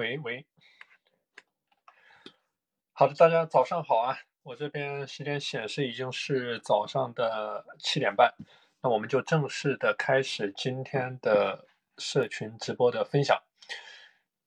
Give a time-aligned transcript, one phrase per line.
[0.00, 0.46] 喂喂，
[2.94, 4.16] 好的，大家早上好啊！
[4.42, 8.32] 我这边时间显示已经是早上的七点半，
[8.82, 11.66] 那我们就正式的开始今天的
[11.98, 13.42] 社群直播的分享。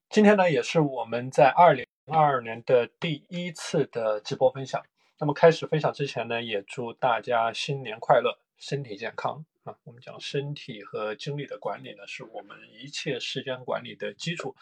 [0.09, 4.83] 今天呢，也是我们在二零二二年的第一次的直播分享。
[5.19, 9.45] 那么开始分享之前呢，也祝大家新年快乐，身体健康。
[9.65, 14.55] 啊，我们讲身体和精力的管理呢，是我们一切时间管理的基础。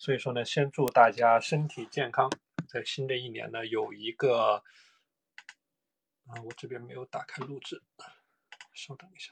[0.00, 2.30] 所以说呢，先祝大家身体健康，
[2.66, 4.64] 在新的一年呢，有一个
[6.26, 7.82] 啊，我这边没有打开录制，
[8.72, 9.30] 稍等一下。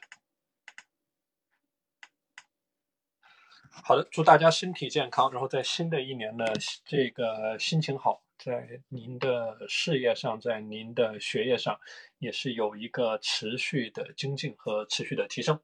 [3.83, 6.45] 好的，祝大家身体健康，然后在新的一年呢，
[6.85, 8.21] 这个心情好。
[8.37, 11.77] 在您的事业上，在您的学业上，
[12.19, 15.59] 也是有一个持续的精进和持续的提升。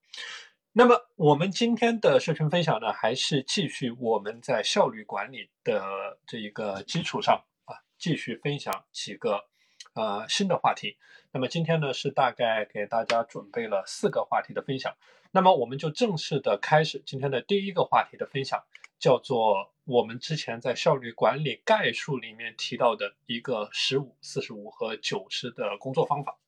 [0.77, 9.45] 那么，我们今天的社群分享呢，还是继续我们在效率管理的这一个基础上啊，继续分享几个
[9.93, 10.97] 呃新的话题。
[11.31, 14.93] 那么今天呢，是大概给大家准备了四个话题的分享。
[15.31, 18.61] 那么我们就正式的开始今天的第一个话题的分享，
[18.99, 19.71] 叫做。
[19.85, 26.39] 我们之前在效率管理概述里面提到的一个十五、四十五和九十的工作方法。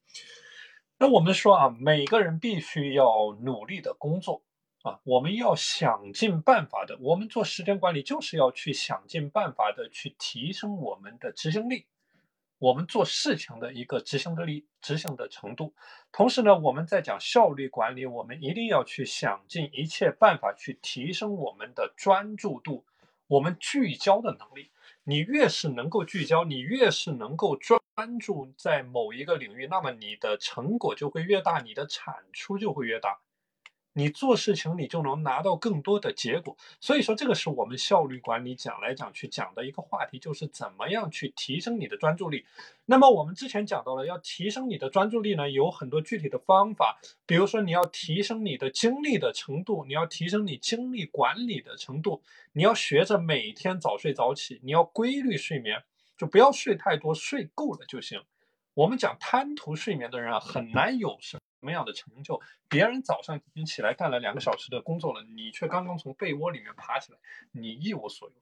[1.00, 4.42] 那我们说啊，每个人必须要努力的工作
[4.82, 6.98] 啊，我们要想尽办法的。
[7.00, 11.86] 我们做时间管理就是要去想尽办法的去提升我们的执行力，
[12.58, 15.76] 我们做事情的一个执行的力、执行的程度。
[16.12, 22.86] 同时呢，我们在讲效率管理，我们一定要去想尽一切办法去提升我们的专注度。
[23.28, 24.72] 我们聚焦的能力，
[25.10, 27.80] 你越是能够聚焦，你越是能够专
[28.20, 33.18] 注在某一个领域，那么你的成果就会越大，你的产出就会越大。
[33.98, 36.56] 你做事情，你就能拿到更多的结果。
[36.80, 42.46] 所以说，这个是我们效率管理讲来讲去讲的一个话题，就是怎么样去提升你的专注力。
[42.86, 47.00] 那么我们之前讲到了，要提升你的专注力呢，有很多具体的方法。
[47.26, 52.22] 比如说，你要提升你的精力的程度，你要提升你精力管理的程度，
[52.54, 55.84] 你要学着每天早睡早起，你要规律睡眠，
[56.16, 58.22] 就不要睡太多，睡够了就行。
[58.76, 62.40] 我们讲贪图睡眠的人啊，很难有什什么样的成就。
[62.70, 67.20] 别人早上已经起来干了两个小时的工作了，你却刚刚从被窝里面爬起来，
[67.52, 68.36] 你一无所有。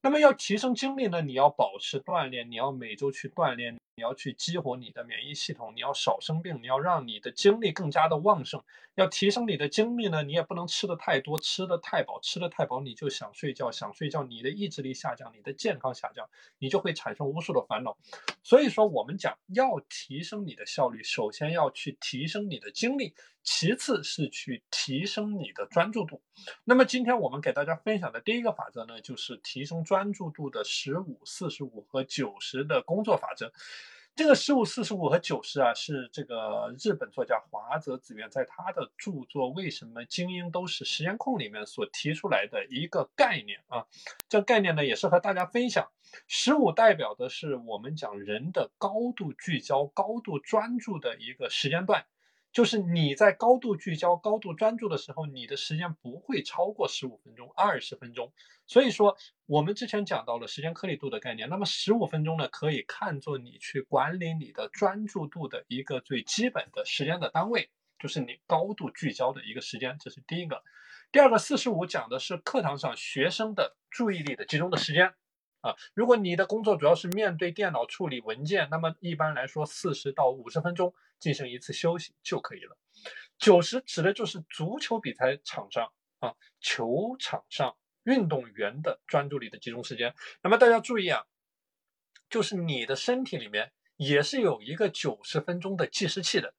[0.00, 1.20] 那么要提升精力呢？
[1.20, 3.78] 你要保持锻炼，你要每周去锻炼。
[3.98, 8.62] 你要去激活你的免疫系统，你要少生病，你要让你的精力更加的旺盛。
[8.94, 16.28] 要提升你的精力呢，你也不能吃的太多，吃的太饱，吃的太饱你就想睡觉，想睡觉，你的意志力下降，你的健康下降，
[16.58, 17.96] 你就会产生无数的烦恼。
[18.44, 23.14] 所以说，我们讲要提升你的效率，首先要去提升你的精力，
[23.44, 26.20] 其次是去提升你的专注度。
[26.64, 33.52] 那么今天我们给大家分享的第一个法则呢，就是提升专注度的十五、四十五和九十的工作法则。
[34.18, 43.86] 这个十五、四十五和九十啊，是这个日本作家华泽子元在他的著作《为什么精英都是时间控》里面所提出来的一个概念啊。
[44.28, 45.88] 这概念呢，也是和大家分享。
[46.26, 52.04] 十五代表的是我们讲人的高度聚焦、高度专注的一个时间段。
[52.52, 58.32] 就是你在高度聚焦、高度专注的时候，你的时间不会超过十五分钟、二十分钟。
[58.66, 59.16] 所以说，
[59.46, 61.48] 我们之前讲到了时间颗粒度的概念。
[61.48, 69.96] 那么十五分钟呢，可以看作你去管理你的专注度的一个最基本的时间的单位，就是你高度聚焦的一个时间。
[70.00, 70.62] 这是第一个。
[71.12, 75.14] 第二个，四十五讲的是课堂上学生的注意力的集中的时间。
[75.68, 82.78] 啊，如果你的工作主要是面对电脑处理文件，那么一般来说四十到五十分钟进行一次休息就可以了。
[83.36, 90.14] 九十指的就是足球比赛场上啊，球场上运动员的专注力的集中时间。
[90.42, 91.26] 那么大家注意啊，
[92.30, 96.54] 就是你的身体里面也是有一个九十分钟的计时器的。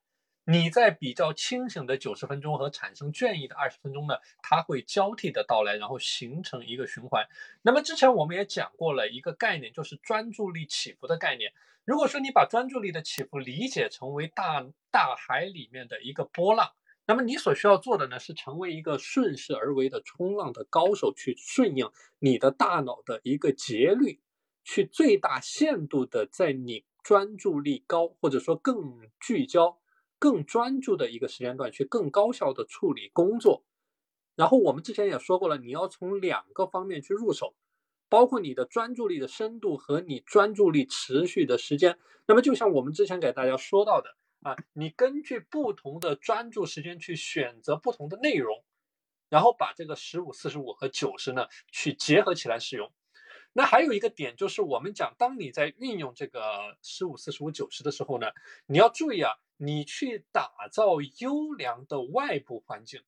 [0.51, 7.27] 你在比较清醒的九十分钟和产生倦意的二十分钟呢，它会交替的到来，然后形成一个循环。
[7.61, 11.53] 那么之前我们也讲过了一个概念，就是专注力起伏的概念。
[11.85, 16.71] 如果说你把专注力的起伏理解成为大大海里面的一个波浪，
[17.05, 24.19] 那么你所需要做的呢，是成为一个顺势而为的冲浪的高手，去顺应你的大脑的一个节律，
[24.63, 29.77] 去最大限度的在你专注力高或者说更聚焦。
[30.19, 33.63] 更专注的一个时间段去更高效的处理工作，
[34.35, 37.55] 然后我们之前也说过了，你要从两个方面去入手，
[38.09, 41.97] 包括你的专注力的深度和你专注力持续的时间。
[42.27, 48.63] 那么就像我们之前给大家说到的啊，你根据不同的专注时间去选择不同的内容，
[49.29, 52.91] 然后把这个十五、四十五和九十呢去结合起来使用。
[53.51, 58.27] 那还有一个点就是，我们讲，当你在运用这个十五、四十五、九十的时候呢，
[58.67, 59.31] 你要注意啊，
[59.61, 63.03] 你去打造优良的外部环境，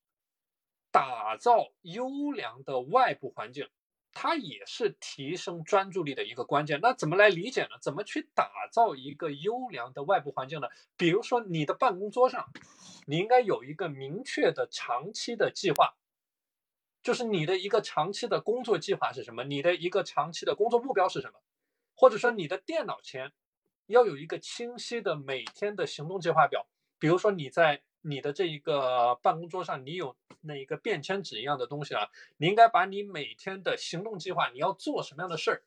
[0.90, 3.70] 打造优良的外部环境，
[4.12, 6.78] 它也是提升专注力的一个关键。
[6.82, 7.70] 那怎么来理解呢？
[7.80, 10.68] 怎么去打造一个优良的外部环境呢？
[10.98, 12.52] 比如说，你的办公桌上，
[13.06, 15.94] 你应该有一个明确的长期的计划。
[17.02, 19.42] 就是你的一个长期的工作计划是什么？
[19.42, 21.40] 你的一个长期的工作目标是什么？
[21.94, 23.32] 或者说你的电脑前
[23.92, 26.66] 要有一个清晰的每天的行动计划表。
[26.98, 32.08] 比如说你在你的这一个办公桌上，你有那一个便签纸一样的东西啊，
[32.38, 35.62] 你应该把你每天的行动计划，你要做什么样的事儿，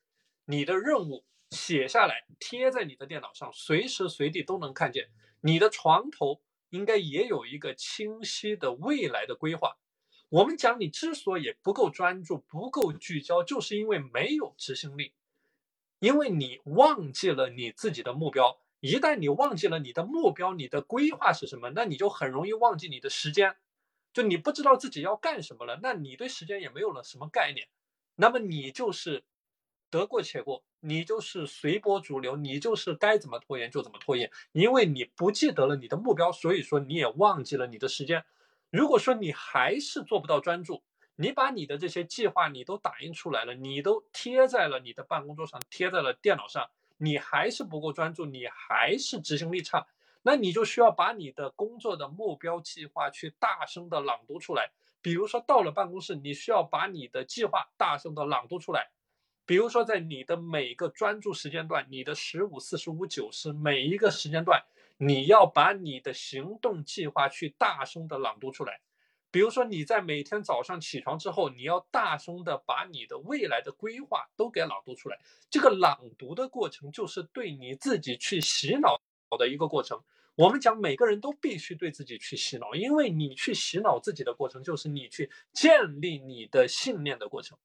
[0.46, 5.10] 你的任务写下来，贴在你的电脑上，随时随地都能看见。
[5.42, 6.42] 你的床头
[6.72, 9.78] 应该也有一个清晰的未来的规划。
[10.30, 15.14] 我们讲，你之所以不够专注、不够聚焦，就是因为没有执行力，
[16.00, 18.58] 因为你忘记了你自己的目标。
[18.82, 23.56] 一旦你忘记了你的目标，你的规划是什么，那你就很容易忘记你的时间。
[24.14, 27.68] 就你不知道自己要干什么了，那你对时间也没有了什么概念。
[28.16, 29.24] 那么你就是
[29.90, 38.24] 得过且过，你就是随波逐流，你就是该怎么拖延就怎么拖延，因为你不记得了你的目标，所以说你也忘记了你的时间。
[38.70, 40.84] 如果说你还是做不到专注，
[41.16, 49.88] 你把你的这些计划你都打印出来了，你都贴在了你的办公桌上，贴在了电脑上，你还是不够专注，你还是执行力差，
[50.22, 54.72] 那你就需要把你的工作的目标计划去大声的朗读出来。
[55.02, 58.90] 比如说到了办公室，你需要把你的计划大声的朗读出来。
[59.46, 64.64] 比如说在你的每个专注时间段，你的十五、四十五、九十每一个时间段。
[64.98, 68.80] 你要把你的行动计划去大声的朗读出来，
[69.36, 75.20] 比如说你在每天早上起床之后，你要大声的把你的未来的规划都给朗读出来。
[75.50, 78.98] 这个朗读的过程就是对你自己去洗脑
[79.38, 80.02] 的一个过程。
[80.36, 87.58] 我们讲每个人都必须对自己去洗脑，因为你去洗脑自己的过程就是你去建立你的信念的过程。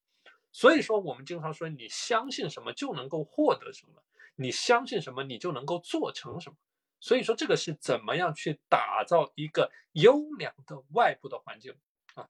[0.51, 4.03] 所以说，我们经常说，你相信什么就能够获得什么，
[4.35, 6.57] 你相信什么你就能够做成什么。
[7.01, 11.75] 所以说，这个是怎么样去打造一个优良的外部的环境
[12.13, 12.29] 啊？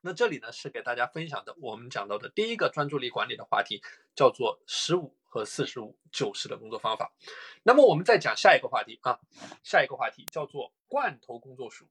[0.00, 3.82] 那这里呢是给大家分享的，我们讲到的第一个专注力管理的话题，
[4.14, 7.12] 叫做十五和四十五九十的工作方法。
[7.64, 9.18] 那么我们再讲下一个话题啊，
[9.64, 11.88] 下一个话题叫做罐头工作术。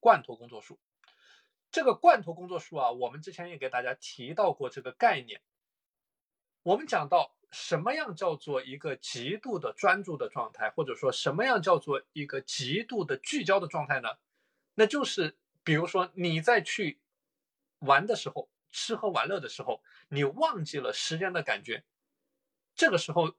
[0.00, 0.80] 罐头工作术，
[1.70, 5.40] 这个罐头工作术啊，我们之前也给大家提到过这个概念。
[6.64, 7.36] 我们讲到。
[7.50, 14.08] 什么样叫做一个极度的专注的状态，或者说什么样叫做一个极度的聚焦的状态呢？
[14.74, 17.00] 那就是比如说你在去
[17.80, 21.82] 玩的时候，吃喝玩乐的时候，你忘记了时间的感觉。
[22.76, 23.34] 这个时候，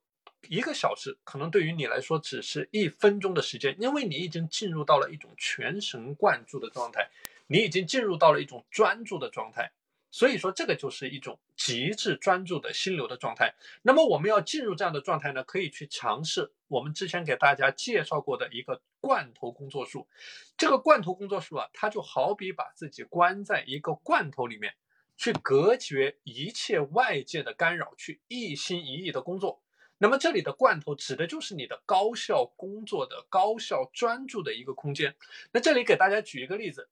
[0.50, 7.10] 一个小时可能对于你来说只是一分钟的时间，因为你已经进入到了一种全神贯注的状态，
[7.48, 9.72] 你已经进入到了一种专注的状态。
[10.14, 13.56] 所以说，这个就是一种极致专注的心流的状态。
[13.82, 20.06] 那么，我们要进入这样的状态呢，可以去尝试我们之前给大家介绍过的一个罐头工作术。
[20.58, 24.76] 这个罐头工作术啊，它就好比把自己关在一个罐头里面，
[25.16, 29.64] 去隔绝一切外界的干扰，去一心一意的工作。
[29.98, 35.16] 那么，这里的罐头指的就是你的高效工作的高效专注的一个空间。
[35.54, 36.90] 那这里给大家举一个例子：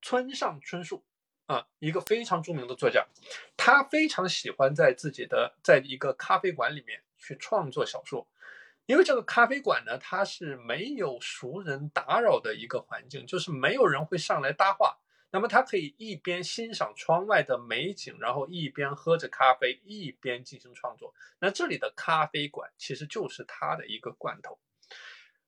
[0.00, 1.04] 村上春树。
[1.46, 3.06] 啊，一个非常著名的作家，
[3.56, 8.26] 他非常喜欢在自己的在一个咖啡馆里面去创作小说，
[8.86, 14.96] 因为这个咖啡馆呢，它是没有熟人打扰的一个环境，就是没有人会上来搭话，
[15.32, 21.12] 那么他可以一边欣赏窗外的美景，然后一边喝着咖啡，一边进行创作。
[21.40, 24.58] 那这里的咖啡馆其实就是他的一个罐头。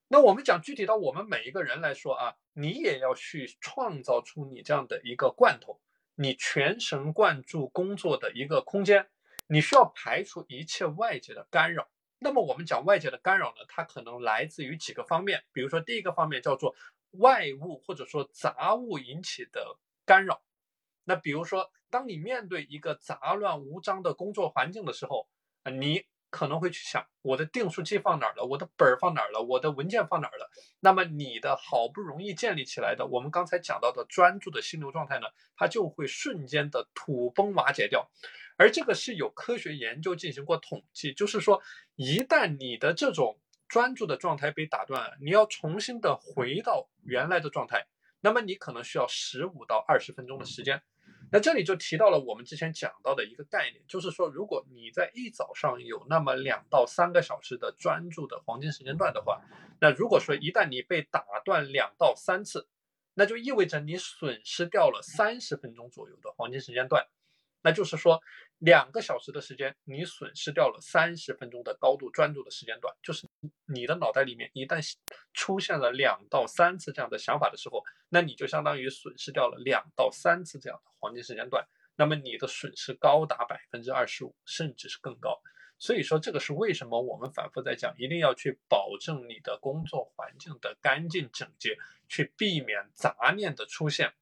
[0.08, 5.80] 那我们讲具体到我们每一个人来说啊，你也要去创造出你这样的一个罐头。
[6.16, 9.08] 你全神贯注工作的一个空间，
[9.46, 11.88] 你需要排除一切外界的干扰。
[12.18, 15.44] 那么我们讲外界的干扰呢，它可能来自于几个方面。
[15.52, 16.74] 比如说，第一个方面叫做
[17.12, 20.42] 外物或者说杂物引起的干扰。
[21.04, 25.28] 那比如说，当你面对一个杂乱无章的工作环境的时候，
[25.62, 26.04] 啊，你。
[26.36, 30.50] 可能会去想我的订书机放哪儿了，我的本儿放哪儿了，我的文件放哪儿了。
[30.80, 35.26] 那么你的好不容易建立起来的，我们刚才讲到的专注的心流状态呢，
[35.56, 38.10] 它就会瞬间的土崩瓦解掉。
[38.58, 41.62] 而这个是有科学研究进行过统计，就是说
[41.94, 47.86] 一旦你的这种专注的状态被打断，你要重新的回到原来的状态，
[48.20, 50.82] 那么你可能需要十五到二十分钟的时间。
[51.32, 59.42] 那这里就提到了我们之前讲到的一个概念，就是说，如果你在一早上有那么两到三个小时的专注的黄金时间段的话，
[59.80, 62.68] 那如果说一旦你被打断两到三次，
[63.14, 67.06] 那就意味着你损失掉了三十分钟左右的黄金时间段。
[67.62, 68.20] 那就是说，
[68.58, 72.94] 两个小时的时间，你损失掉了三十分钟的高度专注的时间段。
[73.02, 73.26] 就是
[73.66, 74.80] 你的脑袋里面一旦
[75.34, 81.66] 出现了两到三次这样的想法的时候，那你就相当于损失掉了两到三次这样的黄金时间段。
[81.96, 85.40] 那么你的损失高达百分之二十五，甚至是更高。
[85.78, 91.76] 所以说，这个是为什么我们反复在讲，一定要去保证你的工作环境的干净整洁，
[92.08, 94.14] 去避免杂念的出现。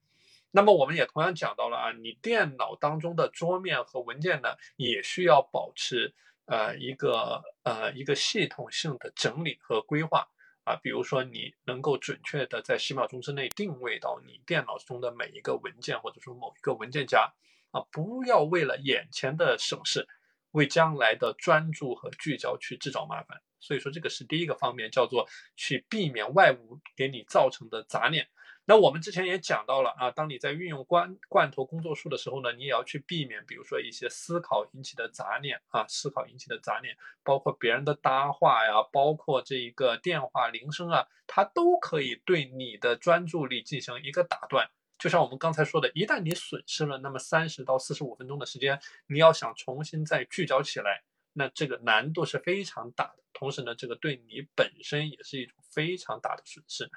[0.55, 10.25] 那么我们也同样讲到了啊，你电脑当中的桌面和文件呢，也需要保持呃一个呃一个系统性的整理和规划
[10.63, 17.33] 啊，比如说你能够准确的在十秒钟之内定位到你电脑中的每一个文件或者说某一个文件夹
[17.71, 20.07] 啊，不要为了眼前的省事，
[20.51, 23.41] 为将来的专注和聚焦去制造麻烦。
[23.59, 28.29] 所以说这个是第一个方面，叫做去避免外物给你造成的杂念。
[28.67, 44.69] 那我们之前也讲到了啊，当你在运用罐罐头工作术的时候呢，你也要去避免，比如说一些思考引起的杂念啊，思考引起的杂念，包括别人的搭话呀，包括这一个电话铃声啊，它都可以对你的专注力进行一个打断。
[44.97, 51.03] 就像我们刚才说的，一旦你损失了那么三十到四十五分钟的时间，你要想重新再聚焦起来。
[51.33, 56.89] 那这个难度是非常大的，同时呢，这个对你本身也是一种非常大的损失。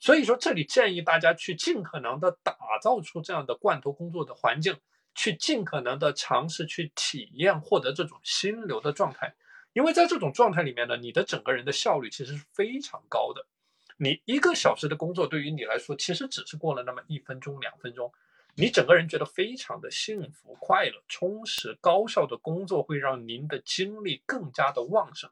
[0.00, 4.78] 所以说，这里建议大家去尽可能的打造出这样的罐头工作的环境，
[5.14, 9.34] 去尽可能的尝试去体验获得这种心流的状态。
[9.74, 13.46] 因为在这种状态里面呢，你的整个人的效率其实是非常高的。
[13.96, 18.12] 你一个小时的工作对于你来说，其实只是过了那么一分钟、两分钟。
[18.54, 25.30] 你整个人觉得非常的幸福、快乐、充实、高效的工作会让您的精力更加的旺盛。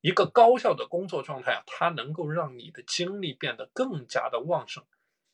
[0.00, 4.84] 一个高效的工作状态啊，它能够让你的精力变得更加的旺盛，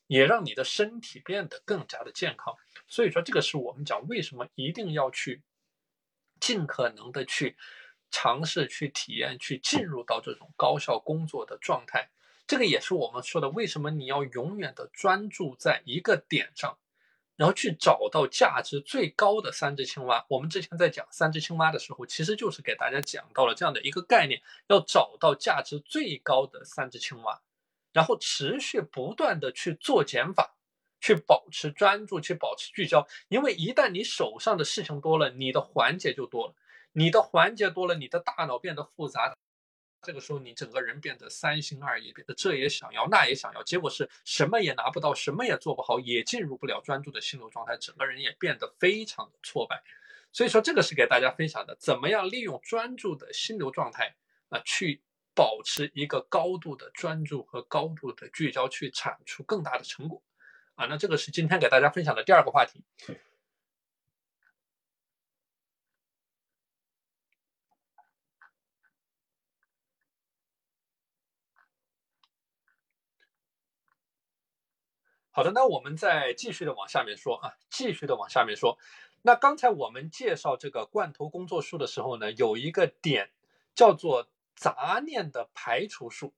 [0.07, 2.55] 也让你的身体变得更加的健康。
[2.87, 5.41] 所以说，这个是我们讲为什么一定要去
[6.39, 7.55] 尽可能的去
[8.11, 12.09] 尝试、去体验、去进入到这种高效工作的状态。
[12.45, 16.77] 这个也是我们说的，为什么你要永远的专注在一个点上。
[17.37, 20.25] 然后去找到价值最高的三只青蛙。
[20.27, 27.39] 我们之前在讲三只青蛙的时候，其实就是给大家讲到了这样的一个概念：要找到价值最高的三只青蛙，
[27.93, 30.55] 然后持续不断的去做减法，
[30.99, 33.07] 去保持专注，去保持聚焦。
[33.29, 36.55] 因为一旦你手上的事情多了，你的环节就多了，
[36.91, 39.37] 你的环节多了，你的大脑变得复杂。
[40.07, 49.83] 这个时候，你整个人变得三心二意，变得这也想要，那也想要，结果是什么也拿不到，什么也做不好，也进入不了专注的心流状态，整个人也变得非常的挫败。
[50.31, 54.15] 所以说，这个是给大家分享的，怎么样利用专注的心流状态
[54.47, 55.01] 啊，去
[55.35, 60.23] 保持一个高度的专注和高度的聚焦，去产出更大的成果
[60.75, 60.85] 啊。
[60.85, 62.81] 那这个是今天给大家分享的第二个话题。
[75.37, 78.79] 好的，那我们再继续的往下面说啊，继续的往下面说。
[79.21, 83.29] 那刚才我们介绍这个罐头工作术的时候呢，有一个点
[83.75, 86.33] 叫做杂念的排除术，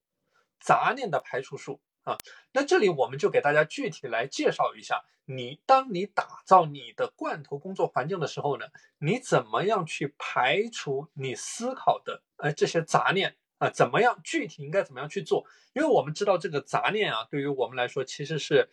[0.59, 2.17] 杂念的排除术啊。
[2.51, 8.65] 那这里我们就给大家具体来介绍一下，你当你打造你的罐头工作环境的时候呢，
[8.97, 13.37] 你怎么样去排除你思考的呃这些杂念。
[13.59, 14.21] 啊，怎么样？
[14.23, 15.45] 具体应该怎么样去做？
[15.73, 18.69] 因为我们知道这个杂念啊，对于我们来说其实是，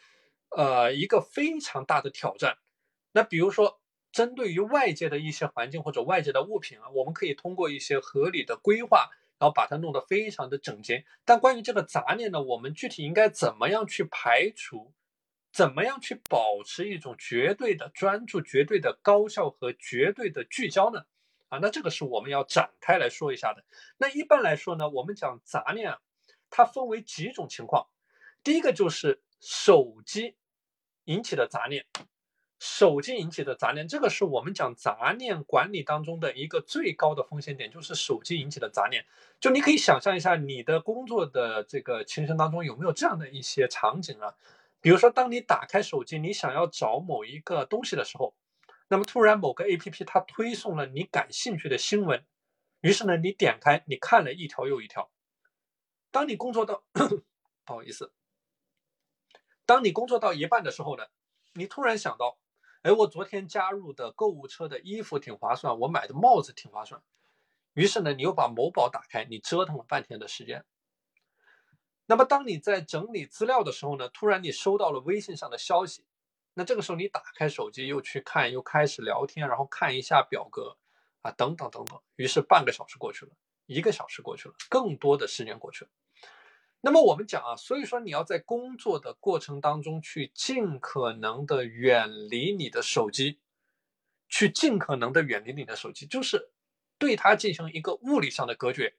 [0.51, 2.59] 呃，一个非常大的挑战。
[3.13, 3.81] 那比如说，
[4.13, 11.05] 针对于外界的一些环境或者外界的物品啊，我们可以通过一些合理的规划，然后把它弄得非常的整洁。
[11.25, 14.93] 但关于这个杂念呢，我们具体应该怎么样去排除？
[15.53, 21.07] 怎么样去保持一种绝对的专注、绝对的高效和绝对的聚焦呢？
[21.49, 23.65] 啊，那这个是我们要展开来说一下的。
[23.97, 25.99] 那一般来说呢，我们讲杂念啊，
[26.51, 27.87] 它分为几种情况。
[28.43, 30.35] 第一个就是手机
[31.05, 31.87] 引起的杂念，
[32.59, 39.07] 手机引起的杂念，这个是我们讲杂念管理当中的一个最高的风险点，就是手机引起的杂念。
[39.39, 44.35] 就你可以想象一下，你的工作的这个情形当中有没有这样的一些场景啊？
[44.81, 48.35] 比如说，当你打开手机，你想要找某一个东西的时候。
[48.89, 52.25] 那么突然某个 A P P 它推送了你感兴趣的新闻，
[52.81, 55.11] 于是呢你点开你看了一条又一条。
[56.13, 56.85] 当你工作到
[57.65, 58.13] 不好意思，
[59.67, 61.05] 当你工作到一半的时候呢，
[61.53, 62.39] 你突然想到，
[62.83, 67.03] 哎，我昨天加入的购物车的衣服挺划算，我买的帽子挺划算。
[67.75, 70.65] 于是呢，你又把某宝打开，你折腾了半天的时间。
[72.07, 76.07] 那么，当你在整理资料的时候呢，突然你收到了微信上的消息，
[76.55, 80.79] 那这个时候你打开手机又去看，又开始聊天，然后看一下表格，
[81.23, 82.01] 啊，等等等等。
[82.15, 83.33] 于是半个小时过去了，
[83.67, 85.91] 一个小时过去了，更多的时间过去了。
[86.87, 93.41] 那么我们讲啊，所以说你要在工作的过程当中去尽可能的远离你的手机，
[94.29, 96.53] 去尽可能的远离你的手机，就是。
[96.99, 98.95] 对它进行一个物理上的隔绝，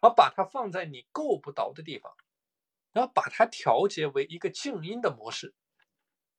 [0.00, 2.14] 然后把它放在你够不着的地方，
[2.92, 5.52] 然后把它调节为一个静音的模式，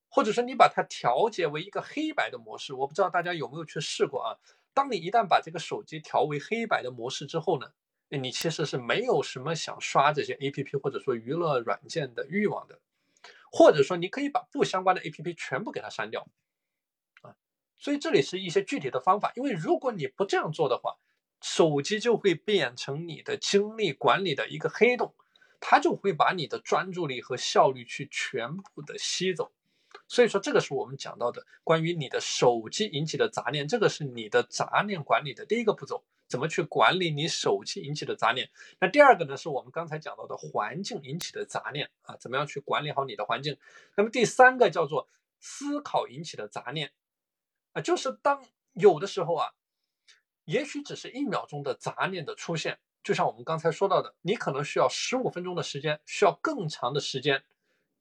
[0.07, 2.73] 或者说你把它调节为一个黑白的模式。
[2.73, 4.39] 我不知道大家有没有去试过啊？
[4.73, 7.73] 当你一旦把这个手机调为黑白的模式之后呢，
[8.17, 12.79] 你其实是没有什么想刷这些 A P P 或者说娱乐软件的欲望的，
[13.51, 16.27] 或者说你可以把不相关的 A P P 全部给它删掉
[17.21, 17.35] 啊。
[17.77, 20.97] 所以这里是一些具体的方法，因为如果你不这样做的话，
[21.41, 25.15] 手机就会变成你的精力管理的一个黑洞，
[25.59, 29.51] 它就会把你的专注力和效率去全部的吸走。
[30.07, 38.49] 所以说，这个是我们讲到的关于你的手机引起的杂念，这个是你的杂念管理的第一个步骤，怎么去管理你手机引起的杂念？
[38.79, 43.57] 那第二个呢，是我们刚才讲到的环境引起的杂念啊，怎么样去管理好你的环境？
[43.97, 45.09] 那么第三个叫做
[45.41, 46.93] 思考引起的杂念。
[47.73, 49.51] 啊，就是当有的时候啊，
[50.45, 57.43] 也许只是一秒钟的杂念的出现，就像我们刚才说到的，你可能需要十五分钟的时间，需要更长的时间，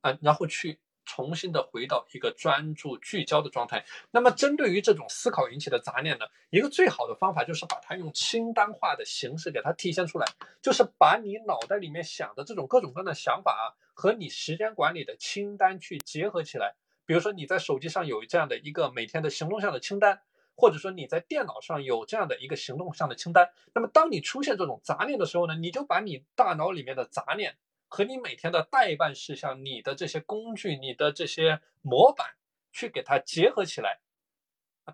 [0.01, 3.85] 啊，然后去重新的回到一个专注聚焦的状态。
[4.13, 10.27] 那么，针对于这种思考引起的杂念呢，一个最好的方法就是把它用清单化的形式给它体现出来，
[10.63, 16.77] 就是把你脑袋里面想的这种各种各样的想法啊，和你时间管理的清单去结合起来。
[17.07, 20.21] 比如说你在手机上有这样的一个每天的行动项的清单，
[20.55, 27.57] 或者说你在电脑上有这样的一个行动项的清单，那么当你出现这种杂念的时候呢，你就把你大脑里面的杂念
[27.93, 32.37] 和你每天的代办事项、你的这些工具、你的这些模板
[32.73, 33.99] 去给它结合起来，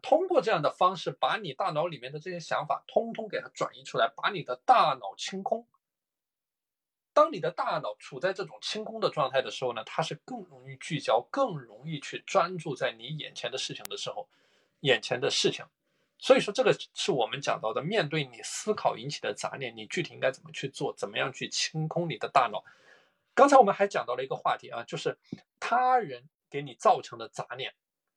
[0.01, 5.69] 通过这样的方式把你大脑里面的这些想法通通给它转移出来，把你的大脑清空。
[7.13, 14.27] 当你的大脑处在这种清空的状态的时候呢，它是更容易聚焦，更容易去专注在你眼前的事情的时候，
[14.81, 15.65] 眼前的事情。
[16.19, 22.65] 所以说，这个是我们讲到的，面对你思考引起的杂念，你具体应该怎么去做，怎么样去清空你的大脑。
[23.37, 25.19] 刚才我们还讲到了一个话题啊，就是
[25.61, 27.75] 他人给你造成的杂念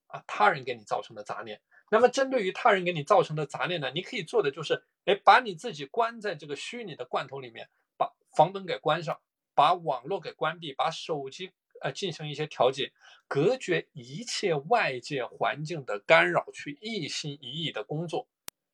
[0.08, 1.62] 啊，他人给你造成的杂念。
[1.92, 7.70] 那么，针对于他人给你造成的杂念呢，你可以做的就是，哎，把你自己关在这个虚拟的罐头里面。
[7.98, 9.20] 把房门给关上，
[9.54, 11.52] 把网络给关闭，把手机
[11.82, 12.94] 呃进行一些调节，
[13.28, 18.30] 隔绝一切外界环境的干扰，去一心一意的工作。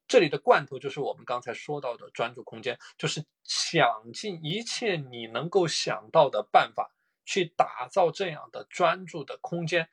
[0.08, 6.92] 这里的罐头就是我们刚才说到的专注空间，就是想尽一切你能够想到的办法，
[7.26, 9.90] 去打造这样的专注的空间，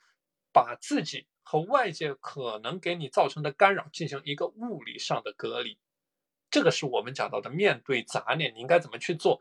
[0.53, 5.79] 把自己和外界可能给你造成的干扰进行一个物理上的隔离。
[6.51, 9.41] 这个是我们讲到的，面对杂念，你应该怎么去做？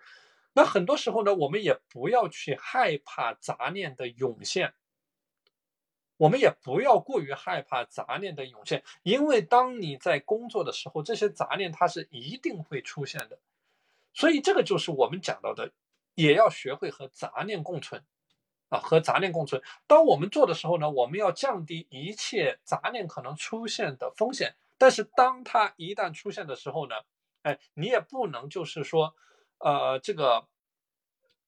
[0.54, 4.74] 那很多时候呢，我们也不要去害怕杂念的涌现，
[6.22, 13.40] 我们也不要过于害怕杂念的涌现，因为当你在工作的时候，这些杂念它是一定会出现的。
[14.14, 15.72] 所以这个就是我们讲到的，
[16.14, 18.04] 也要学会和杂念共存
[18.70, 19.64] 啊，和杂念共存。
[19.88, 24.54] 当我们做的时候呢，我们要降低一切杂念可能出现的风险。
[24.78, 26.98] 但是，当它一旦出现的时候呢，
[27.42, 29.16] 哎，你也不能就是说，
[29.58, 30.48] 呃，这个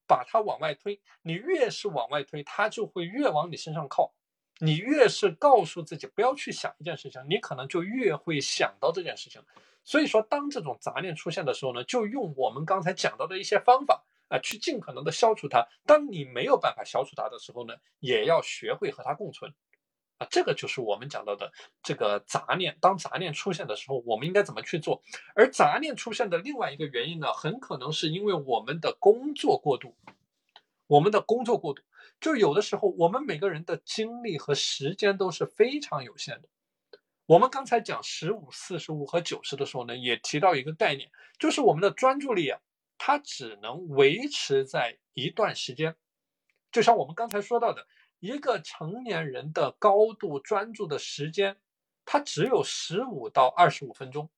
[0.08, 1.00] 把它往外推。
[1.22, 4.16] 你越是往外推，它就会越往你身上靠。
[4.64, 9.42] 你越是告诉自己不要去想一件事情，你可能就越会想到这件事情。
[9.84, 15.68] 所以说，当这种杂念出现的时候呢，就用我们刚才讲到的一些方法啊，去尽可能的消除它。
[15.86, 19.54] 当你没有办法消除它的时候呢，也要学会和它共存。
[20.20, 22.78] 啊，这个就是我们讲到的这个杂念。
[22.80, 25.04] 当杂念出现的时候，我们应该怎么去做？
[25.36, 29.94] 而杂念出现的另外一个原因呢，很可能是因为我们的工作过度。
[30.88, 31.82] 我们的工作过度，
[32.24, 36.48] 就有的时候我们每个人的精力和时间都是非常有限的。
[37.26, 42.60] 我们刚才讲十五、四十五和九十的时候呢，也提到一个概念，就是我们的专注力啊，
[42.98, 45.98] 它只能维持在一段时间。
[46.72, 47.86] 就像我们刚才说到的。
[48.20, 51.58] 一个成年人的高度专注的时间，
[52.06, 54.30] 它只有十五到二十五分钟，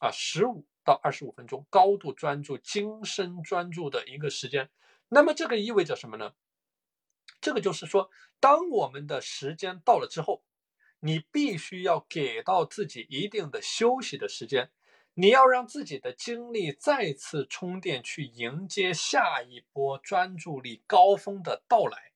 [0.00, 4.68] 啊，十五到二十五分钟高度专注、精深专注的一个时间。
[5.08, 6.34] 那么这个意味着什么呢？
[7.46, 10.42] 这个就是说，当我们的时间到了之后，
[10.98, 14.72] 你必须要给到自己一定的休息的时间，
[15.14, 22.10] 你要让自己的精力再次充电，去迎接下一波专注力高峰的到来。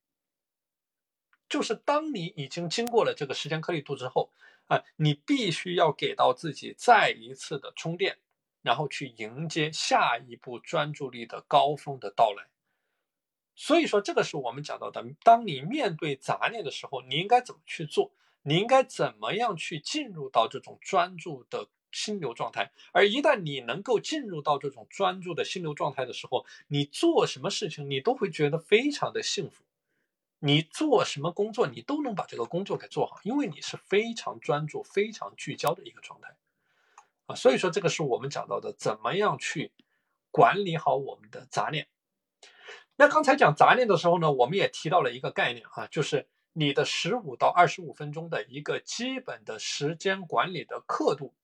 [1.48, 4.32] 就是当你已经经过了这个时间颗粒度之后，
[4.66, 8.18] 啊，你必须要给到自己再一次的充电，
[8.62, 12.48] 然后去迎接下一步专注力的高峰的到来。
[13.62, 18.10] 所以说，这个是我们讲到的，当你面对杂念的时候，你应该怎么去做？
[18.40, 22.72] 你应该怎么样去进入到这种专注的心流状态？
[22.92, 29.62] 而一旦你能够进入到这种专注的心流状态的时候，你做什么事情，你都会觉得非常的幸福。
[30.38, 36.34] 你做什么工作，你都能把这个工作给做好，因为你是非常专注、非常聚焦的一个状态
[37.26, 37.34] 啊。
[37.34, 39.70] 所以说，这个是我们讲到的，怎么样去
[40.30, 41.88] 管理好我们的杂念。
[43.00, 51.34] 那刚才讲杂念的时候呢，我们也提到了一个概念啊，就是你的十五到二十五分钟的一个基本的时间管理的刻度。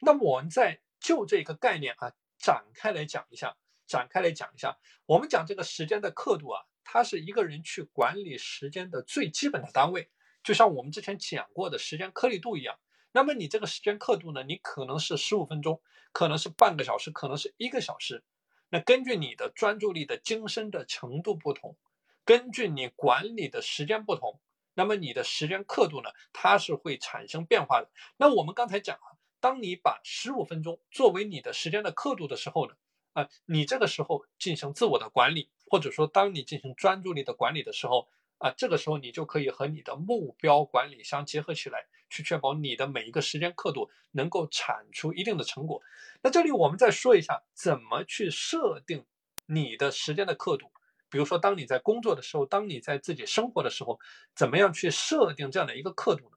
[0.00, 3.54] 那么我们再就这个概念啊展开来讲一下，
[3.86, 6.62] 展开来讲一下，我们讲这个时间的刻度啊。
[6.82, 10.08] 它是一个人去管理时间的最基本的单位，
[10.42, 12.78] 就像我们之前讲过的时间颗粒度一样。
[13.12, 14.42] 那么你这个时间刻度呢？
[14.44, 18.24] 你可能是十五分钟，可能是半个小时，可能是一个小时。
[18.74, 21.76] 那根据你的专注力的精深的程度不同，
[22.24, 24.40] 根据你管理的时间不同，
[24.72, 27.90] 那么你的时间刻度呢，它是会产生变化的。
[28.16, 32.74] 那我们刚才讲啊，当你把十五分钟作为你的时间的刻度的时候呢？
[33.12, 38.08] 啊，你这个时候进行自我的管理，或者说当你进行专注力的管理的时候，
[38.42, 45.80] 啊，这个时候你就可以和你的目标管理相结合起来，去确保你的每一个时间刻度能够产出一定的成果。
[46.22, 49.06] 那这里我们再说一下，怎么去设定
[49.46, 50.72] 你的时间的刻度。
[51.08, 54.00] 比如说，当你在工作的时候，当你在自己生活的时候，
[54.34, 56.36] 怎么样去设定这样的一个刻度呢？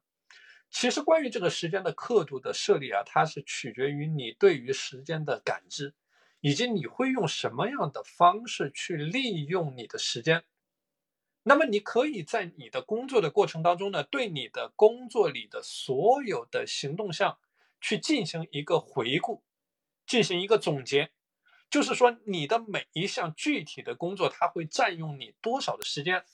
[0.70, 5.94] 其实，关于这个时间的刻度的设立啊，它是取决于你对于时间的感知。
[6.42, 10.44] 以及你会用什么样的方式去利用你的时间？
[11.48, 17.38] 那么你可以在你的工作的过程当中呢，对你的工作里的所有的行动项
[17.80, 19.44] 去进行一个回顾，
[20.04, 21.12] 进行一个总结。
[21.70, 26.24] 就是说，你的每一项具体的工作，它会占用你多少的时间？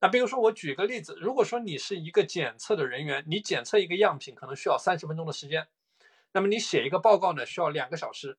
[0.00, 5.68] 那比如说，我举个例子，如果说你是一个检测的人员，你检测一个样品可能需要三十分钟的时间，
[6.32, 8.36] 那么你写一个报告呢，需要两个小时。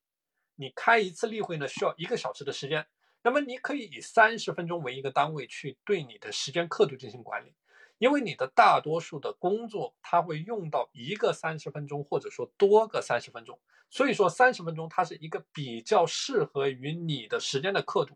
[0.55, 2.85] 你开一次例会呢，需要一个小时的时间，
[3.25, 7.55] 那么你可以以三十分钟为一个单位去对你的时间刻度进行管理，
[7.97, 13.59] 因为你的大多数的工作它会用到一个三十分钟，或者说多个三十分钟，
[13.89, 18.15] 所以说三十分钟它是一个比较适合于你的时间的刻度。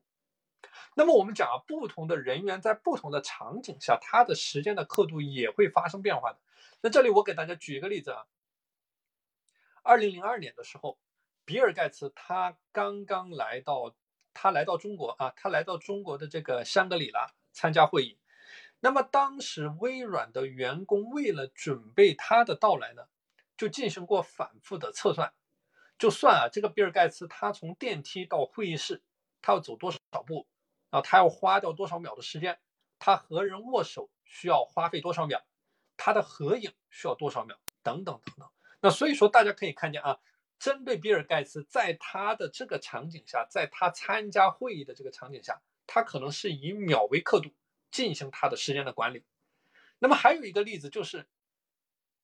[0.96, 6.38] 那么我们讲啊，不同的人员在不同的场景下，他的时间的刻度也会发生变化的。
[6.82, 8.28] 那这里我给大家举一个例子啊，
[9.82, 11.00] 二零零二年的时候。
[11.46, 13.96] 比尔盖茨他刚刚来到，
[14.34, 18.18] 他来到中国啊，他来到中国的这个香格里拉参加会议。
[18.80, 23.08] 那么当时微软的员工为了准备他的到来呢，
[23.58, 25.34] 就进行过反复的测算，
[25.98, 29.04] 就算啊，这个比尔盖茨他从电梯到会议室，
[29.42, 30.48] 他要走多少步，
[30.92, 32.58] 啊，他要花掉多少秒的时间，
[33.00, 35.44] 他和人握手需要花费多少秒，
[35.98, 38.50] 他的合影需要多少秒，等等等等。
[38.80, 40.20] 那所以说大家可以看见啊。
[40.60, 47.50] 针对比尔盖茨，在他的这个场景下，在他参加会议的这个场景下，他可能是以秒为刻度
[47.90, 49.24] 进行他的时间的管理。
[50.00, 51.28] 那么还有一个例子就是，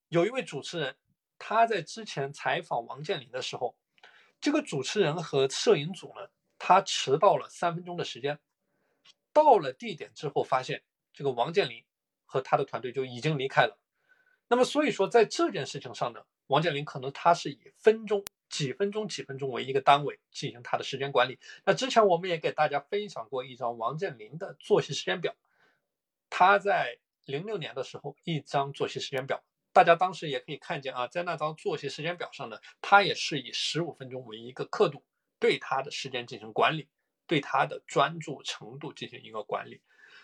[0.10, 0.98] 有一位主持人，
[1.40, 3.78] 他在之前采访王健林的时候，
[4.42, 8.40] 这个主持人和摄影组呢，他迟到了三分钟的时间，
[9.32, 11.86] 到了地点之后，发现这个王健林
[12.26, 13.80] 和他的团队就已经离开了。
[14.50, 16.26] 那么所以说，在这件事情上呢。
[16.48, 21.40] 王健林可能他是以分钟、几分钟、几分钟为一个单位进行他的时间管理。
[21.66, 25.36] 那之前我们也给大家分享过一张王健林的作息时间表，
[26.30, 35.04] 他在零六年的时候一张作息时间表，大家当时也可以看见啊，在那张作息时间表上呢，他也是以十五分钟为一个刻度
[35.40, 36.88] 对他的时间进行管理，
[37.26, 39.82] 对他的专注程度进行一个管理。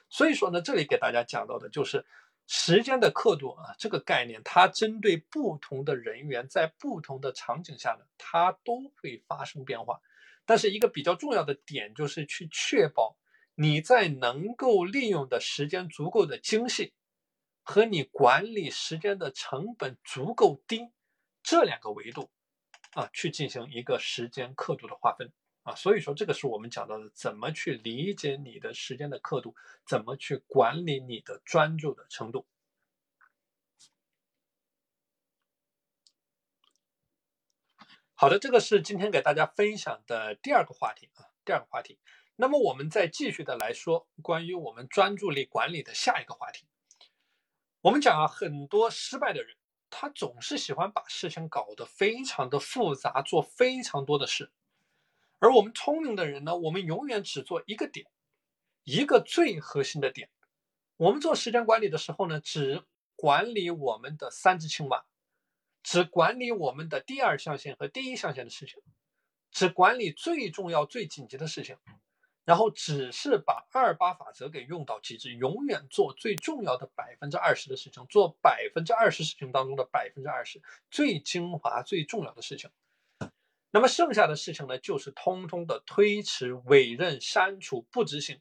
[0.10, 2.06] 所以说呢，这里给大家讲到的就是。
[2.54, 10.02] 时间的刻度啊，这个概念，它针对不同的人员，在不同的场景下呢，它都会发生变化。
[10.46, 13.16] 但是一个比较重要的点，就是去确保
[13.56, 16.92] 你在能够利用的时间足够的精细，
[17.64, 20.92] 和你管理时间的成本足够低
[21.42, 22.30] 这两个维度
[22.92, 25.32] 啊，去进行一个时间刻度的划分。
[25.64, 32.48] 啊，所以说这个是我们讲到的，怎么去理解你的时间的刻度，怎么去管理你的专注的程度。
[38.16, 42.00] 好的，这个是今天给大家分享的第二个话题啊，第二个话题。
[42.36, 46.68] 那么我们再继续的来说关于我们专注力管理的下一个话题。
[47.82, 49.56] 我们讲啊，很多失败的人，
[49.92, 54.52] 他总是喜欢把事情搞得非常的复杂，做非常多的事。
[55.42, 58.06] 而我们聪明的人呢，我们永远只做一个点，
[58.84, 60.30] 一个最核心的点。
[60.98, 62.84] 我们做时间管理的时候呢，只
[63.16, 65.04] 管理我们的三只青蛙，
[65.82, 68.84] 只管理我们的第二象限和第一象限的事情，
[69.50, 71.76] 只管理最重要、最紧急的事情，
[72.46, 82.70] 然后只是把二八法则给用到极致，永远做最重要的百分之二十的事情，做百分之二十事情当中的百分之二十最精华、最重要的事情。
[83.72, 88.40] 那么剩下的事情呢，就是通通的推迟、委任、删除、不执行。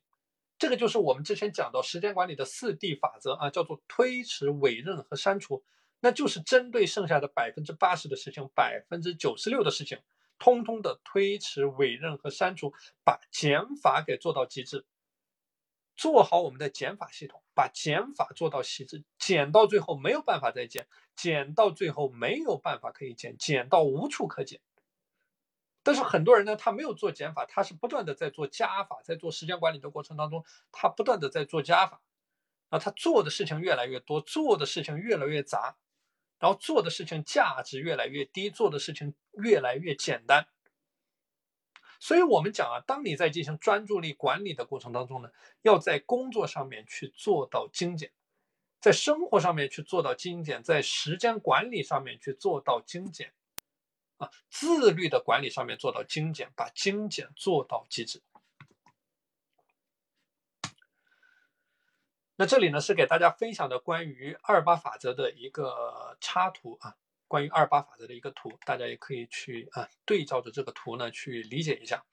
[0.59, 5.64] 这个就是我们之前讲到时间管理的四 D 法则啊，叫做推迟、委任和删除。
[6.01, 9.99] 那就是针对剩下的百分之八十的事情、百分之九十六的事情，
[10.38, 12.73] 通通的推迟、委任和删除，
[13.05, 14.85] 把减法给做到极致。
[15.97, 24.61] 做好我们的减法系统，把减法做到极致，减到最后没有办法再减，减到最后没有办法可以减，减到无处可减。
[25.83, 32.03] 但是很多人呢，他没有做减法，他是不断的在做加法，在做时间管理的过程当中，他不断的在做加法，
[32.69, 35.77] 啊，他做的事情越来越多，做的事情越来越杂，
[36.38, 40.47] 然后做的事情价值越来越低，做的事情越来越简单。
[41.99, 45.31] 所以我们讲啊，当你在进行专注力管理的过程当中呢，
[45.62, 48.11] 要在工作上面去做到精简，
[48.81, 53.33] 在生活上面去做到精简，在时间管理上面去做到精简。
[54.20, 58.22] 啊，自律的管理上面做到精简，把精简做到极致。
[62.37, 66.96] 那这里呢是给大家分享的关于二八法则的一个插图啊，
[67.28, 72.04] 关于二八法则的一个图，大家也可以去啊对照着这个图呢去理解一下。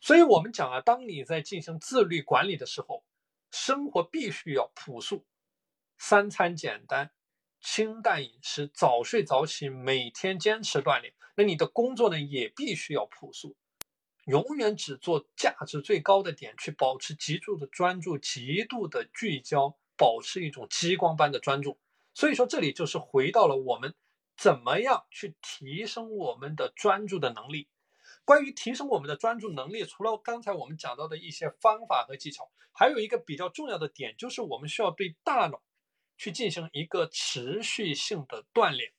[0.00, 3.04] 所以我们讲啊，当你在进行自律管理的时候，
[3.50, 5.24] 生活必须要朴素，
[5.96, 7.10] 三餐简单。
[7.64, 11.14] 清淡饮食，早睡早起，每天坚持锻炼。
[11.34, 13.56] 那你的工作呢，也必须要朴素，
[14.26, 21.80] 永远只做价值最高的点，去保持极度的专注，极度的聚焦，保持一种激光般的专注。
[22.12, 23.94] 所以说，这里就是回到了我们
[24.36, 27.68] 怎么样去提升我们的专注的能力。
[28.26, 35.62] 关于提升我们的专注能力，除了刚才我们讲到的一些方法和技巧，还有一个比较重要的点，就是我们需要对大脑。
[36.16, 38.92] 去进行一个持续性的锻炼，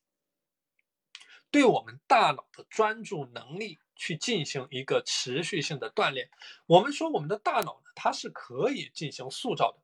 [1.49, 6.29] 对我们大脑的专注能力去进行一个持续性的锻炼。
[6.65, 9.79] 我们说我们的大脑呢，它是可以进行塑造的。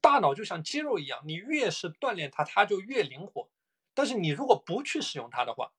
[0.00, 3.50] 大脑就像肌肉一样，你越是锻炼它，它就越灵活。
[3.94, 5.72] 但是你如果不去使用它的话，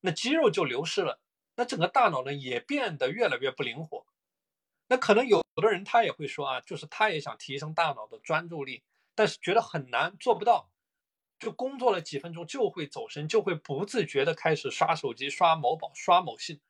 [0.00, 1.20] 那肌肉就流失了，
[1.56, 4.06] 那整个大脑呢也变得越来越不灵活。
[4.88, 8.82] 那可能有的人他也会说啊，就是他也想提升大脑的专注力。
[9.14, 10.70] 但是觉得很难，做不到，
[11.38, 16.60] 就工作了几分钟就会走神，就会不自觉的开始刷手机、刷某宝、刷某信，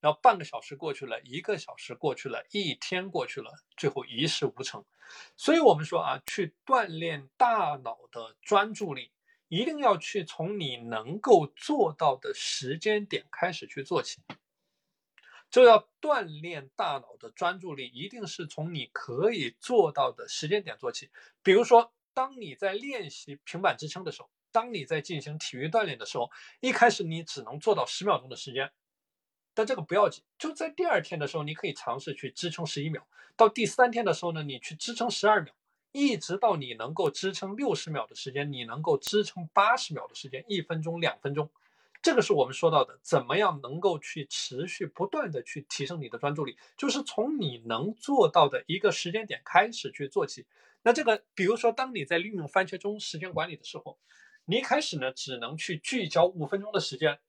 [0.00, 4.84] 然后半个小时过去了，一个小时过去了，一天过去了，最后一事无成。
[5.36, 9.10] 所以我们说啊，去锻炼大脑的专注力，
[9.48, 14.22] 一定要去从你能够做到的时间点开始去做起。
[15.52, 21.10] 就要锻炼大脑的专注力，一定是从你可以做到的时间点做起。
[21.42, 28.72] 比如说，当你在练习平板支撑的时候，当你在进行体育锻炼的时候，一开始你只能做到十秒钟的时间，
[29.52, 33.02] 但这个不要紧，就在第二天的时候，你可以尝试去支撑十一秒；
[33.36, 35.52] 到第三天的时候呢，你去支撑十二秒，
[35.92, 41.50] 一直到你能够支撑六十秒的时间，你能够支撑八十秒的时间，一分钟、两分钟。
[42.02, 50.44] 这个是我们说到的，怎么样能够去持续不断的去提升你的专注力，就是从你能做到的一个时间点开始去做起。
[50.82, 54.00] 那这个，比如说，当你在利用番茄钟时间管理的时候，
[54.46, 57.20] 你一开始呢，只能去聚焦五分钟的时间，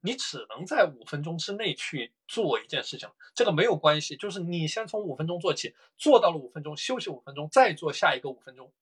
[0.00, 8.72] 你只能在五分钟之内去做一件事情，这个没有关系，就是你先从五分钟做起，做到了五分钟，休息五分钟，再做下一个五分钟。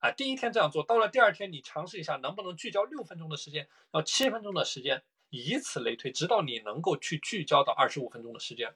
[0.00, 8.74] 啊，第一天这样做到了，第二天你尝试一下能不能聚焦六分钟的时间，到七分钟的时间，以此类推，直到你能够去聚焦到二十五分钟的时间。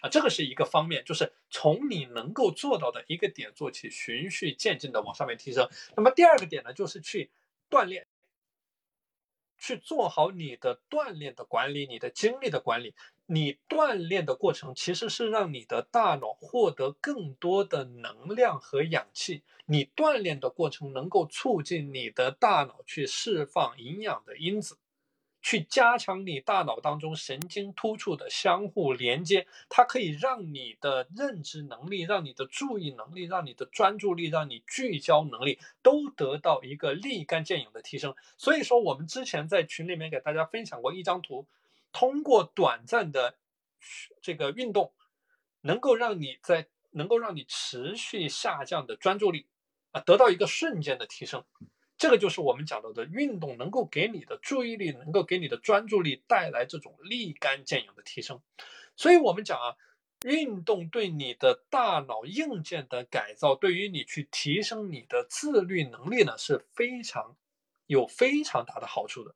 [0.00, 5.68] 啊，这个是一个方面，就是从你能够做到的一个点做起，循序渐进的往上面提升。
[5.94, 7.30] 那么第二个点呢，就是去
[7.68, 8.06] 锻炼
[9.58, 12.94] 去做好你的锻炼的管理，你的精力的管理。
[13.32, 19.44] 你锻炼的过程其实是让你的大脑获得更多的能量和氧气。
[19.66, 24.78] 你锻炼的过程能够促进你的大脑去释放营养的因子。
[25.42, 38.14] 去加强你大脑当中神经突触的相互连接，它可以让你的认知能力、让你的注意能力、让你的专注力、让你聚焦能力都得到一个立竿见影的提升。
[38.36, 41.46] 所以说，我们之前在群里面给大家分享过一张图，
[41.92, 43.38] 通过短暂的
[44.22, 44.92] 这个运动，
[45.60, 49.46] 能够让你在能够让你持续下降的专注力
[49.92, 51.44] 啊，得到一个瞬间的提升。
[51.96, 58.40] 这个就是我们讲到的运动能够给你的注意力，能够给你的专注力带来这种立竿见影的提升。
[58.96, 59.76] 所以，我们讲啊，
[60.24, 67.36] 运动对你的大脑硬件的改造，对于你去提升你的自律能力呢，是非常
[67.86, 69.34] 有非常大的好处的。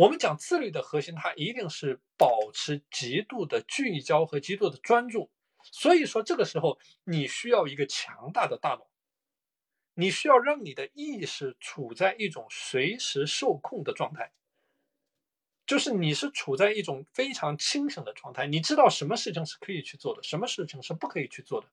[0.00, 5.30] 我们讲自律的核心，它一定是保持极度的聚焦和极度的专注。
[5.62, 8.86] 所以说，这个时候你需要一个强大的大脑。
[9.92, 14.32] 你需要让你的意识处在一种随时受控的状态，
[15.66, 18.46] 就是你是处在一种非常清醒的状态。
[18.46, 21.68] 你知道什么事情是可以去做的，什么事情是不可以去做的。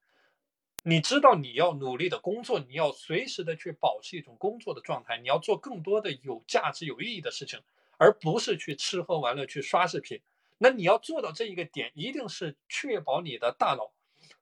[0.83, 7.61] 你知道你要努力的工作，你要随时的去保持一种工作的状态，你要做更多的有价值、有意义的事情，
[7.97, 10.21] 而不是去吃喝玩乐、去刷视频。
[10.57, 13.93] 那你要做到这一个点，一定是确保你的大脑。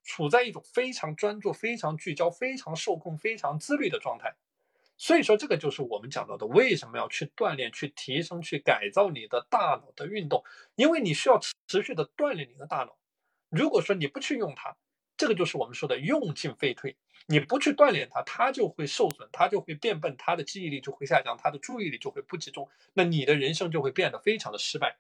[0.04, 4.36] 处在一种非常专注、非常聚焦、非常受控、非常自律的状态，
[4.98, 10.44] 所以说这个就是我们讲到的为什么要去锻炼、去提升、去改造你的大脑的运动，
[10.76, 12.96] 因为你需要持续的锻炼你的大脑。
[13.50, 14.78] 如果说你不去用它，
[15.18, 16.96] 这个就是我们说的用进废退。
[17.28, 24.98] 你不去锻炼它，它就会受损，它就会变笨，它的记忆力就会下降，它的注意力就会不集中，那你的人生就会变得非常的失败。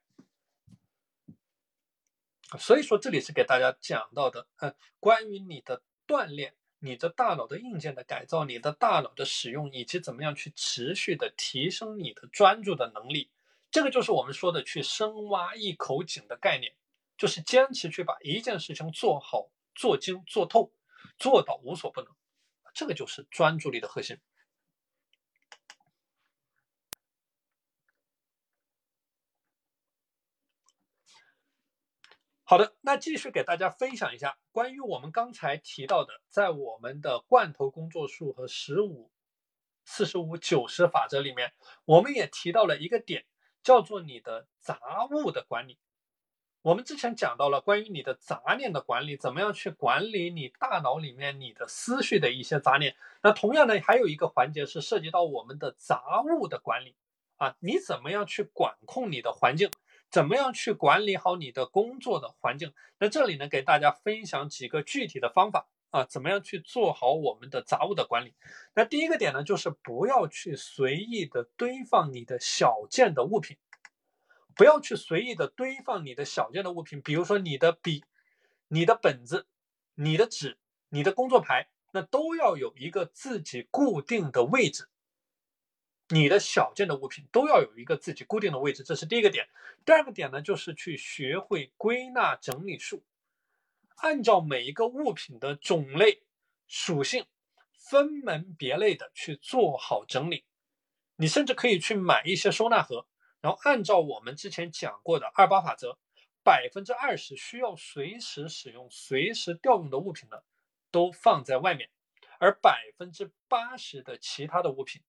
[2.57, 13.29] 所以说，这里是给大家讲到的，嗯，关于你的锻炼、你的大脑的硬件的改造、你的大脑的使用，以及怎么样去持续的提升你的专注的能力，
[13.71, 16.73] 这个就是我们说的去深挖一口井的概念，
[17.17, 20.71] 就是坚持去把一件事情做好、做精、做透，
[21.17, 22.13] 做到无所不能，
[22.73, 24.19] 这个就是专注力的核心。
[32.47, 39.11] 好的，那继续给大家分享一下关于我们刚才提到的，在我们的罐头工作数和十五、
[39.83, 43.25] 四十五、九十法则里面，我们也提到了一个点，
[43.63, 45.79] 叫做你的杂物的管理。
[46.65, 52.95] 我们之前讲到了关于你的杂念的管理，怎么样去管理你大脑里面你的思绪的一些杂念。
[53.21, 56.95] 那同样呢，还有一个环节是涉及到我们的杂物的管理
[57.37, 59.69] 啊，你怎么样去管控你的环境？
[60.09, 62.73] 怎么样去管理好你的工作的环境？
[62.97, 68.33] 那这里呢，给大家分享几个具体的方法啊，怎么样去做好我们的杂物的管理？
[68.73, 73.55] 那第一个点呢，就是不要去随意的堆放你的小件的物品，
[74.55, 78.03] 不要去随意的堆放你的小件的物品，比如说你的笔、
[78.69, 79.47] 你的本子、
[79.95, 80.57] 你的纸、
[80.89, 84.87] 你的工作牌，那都要有一个自己固定的位置。
[86.09, 89.49] 你的小件的物品都要有一个自己固定的位置，这是第一个点。
[89.83, 93.03] 第二个点呢，就是去学会归纳整理术，
[93.95, 96.21] 按照每一个物品的种类、
[96.67, 97.25] 属性，
[97.73, 100.45] 分门别类的去做好整理。
[101.15, 103.07] 你甚至可以去买一些收纳盒，
[103.45, 105.99] 然后按照我们之前讲过的二八法则，
[106.43, 110.37] 百分之二十需要随时使用、随时调用的物品呢，
[110.89, 111.91] 都放在外面，
[112.39, 115.03] 而百分之八十的其他的物品。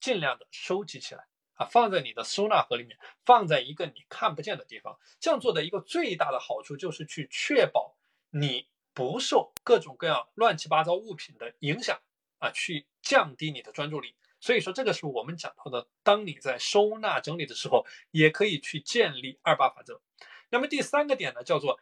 [0.00, 4.98] 尽量的收集起来啊，放在你的收纳盒里面，放在一个你看不见的地方。
[5.20, 7.96] 这样做的一个最大的好处就是去确保
[8.30, 12.00] 你不受各种各样乱七八糟物品的影响
[12.40, 14.16] 啊，去降低你的专注力。
[14.40, 20.00] 所以说，这个是我们讲到的，当你在收纳整理的时候，也可以去建立二八法则。
[20.48, 21.78] 那么第三个点呢，叫做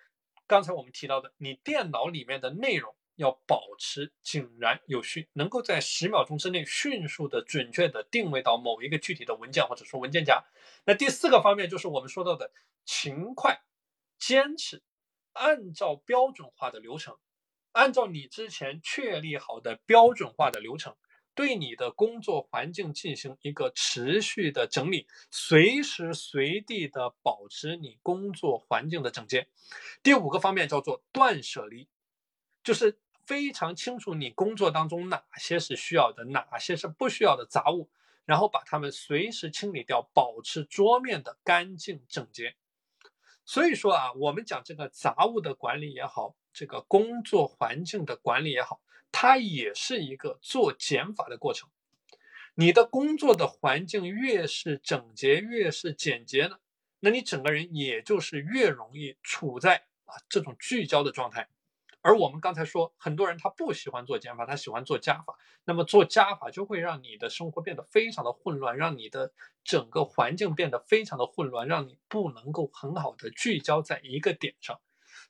[0.46, 2.94] 刚才我们提到的，你电脑里面的内容。
[3.18, 10.44] 要保持井然有序，能够在十秒钟之内迅速的、准确的定位到某一个具体的文件或者说文件夹。
[10.84, 12.52] 那第四个方面就是我们说到的
[12.84, 13.60] 勤快、
[14.20, 14.84] 坚持，
[15.32, 17.18] 按照标准化的流程，
[17.72, 20.94] 按照你之前确立好的标准化的流程，
[21.38, 29.46] 对你的工作环境进行一个持续的整理，随时随地的保持你工作环境的整洁。
[30.02, 31.86] 第五个方面叫做断舍离，
[32.64, 32.98] 就是。
[33.28, 37.90] 非常清楚你工作当中哪些是需要的，哪些是不需要的杂物，
[38.24, 42.56] 然后把它们随时清理掉，保持桌面的干净整洁。
[43.44, 48.80] 所以说啊，我们讲这个杂物的管理也好，这个工作环境的管理也好，
[49.12, 51.68] 它也是一个做减法的过程。
[52.54, 56.58] 你的工作的环境越是整洁，越是简洁呢，
[57.00, 61.48] 那你整个人也就是越容易处在啊这种聚焦的状态。
[62.00, 65.36] 而我们刚才说，很多人他不喜欢做减法，他喜欢做加法。
[65.64, 69.32] 那么做加法就会让你的生活变得非常的混乱，让你的
[69.64, 74.80] 整个环境变得非常的混乱，让你不能够很好的聚焦在一个点上。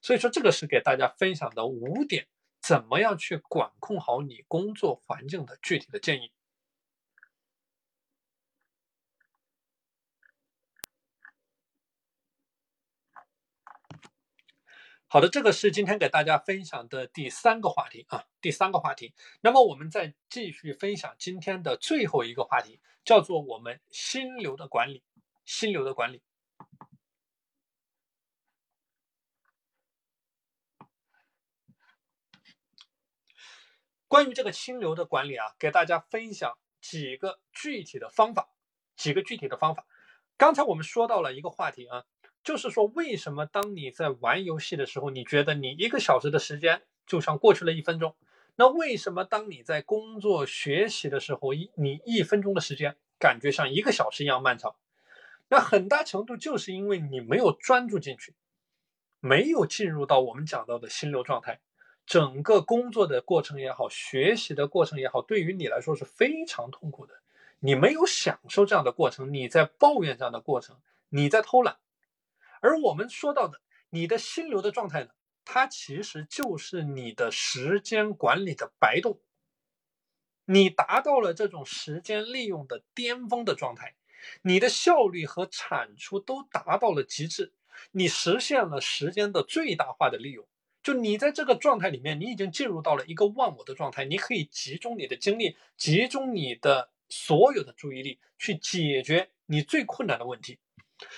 [0.00, 2.28] 所以说，这个是给大家分享的五点，
[2.68, 6.30] 怎么样去管控好你工作环境的具体的建议。
[15.06, 19.14] 好的，这个是今天给大家分享的第三个话题啊，第三个话题。
[19.40, 25.02] 那么我们再继续分享今天的最后一个话题，叫做我们心流的管理。
[25.46, 26.20] 心流的管理。
[34.08, 38.48] 关于这个心流的管理啊，给大家分享几个具体的方法，
[38.96, 39.86] 几个具体的方法。
[40.36, 42.04] 刚才我们说到了一个话题啊。
[42.44, 48.16] 就是说，为什么当你在玩游戏的时候，你觉得你一个小时的时间就像过去了一分钟？
[48.54, 54.76] 那为什么当你在工作学习的时候，一你一分钟的时间感觉像一个小时一样漫长？
[55.48, 58.34] 那很大程度就是因为你没有专注进去，
[59.20, 61.60] 没有进入到我们讲到的心流状态。
[62.08, 67.20] 整个工作的过程也好，学习的过程也好，对于你来说是非常痛苦的。
[67.58, 70.80] 你没有享受这样的过程，你在抱怨这样的过程，
[71.10, 71.76] 你在偷懒。
[72.62, 75.10] 而我们说到的你的心流的状态呢，
[75.44, 79.20] 它其实就是你的时间管理的白洞。
[80.46, 83.96] 你达到了这种时间利用的巅峰的状态，
[84.40, 87.52] 你的效率和产出都达到了极致，
[87.90, 90.48] 你实现了时间的最大化的利用。
[90.82, 100.58] 就你在这个状态里面，你已经进入到了一个忘我的状态，你可以集中你的精力，集中你的所有的注意力去解决你最困难的问题。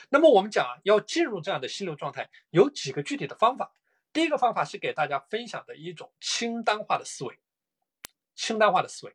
[0.08, 3.72] 那么我们讲啊，要进入这样的心流状态，有几个具体的方法。
[4.12, 7.38] 第一个方法是给大家分享的一种清单化的思维。
[8.34, 9.14] 清单化的思维，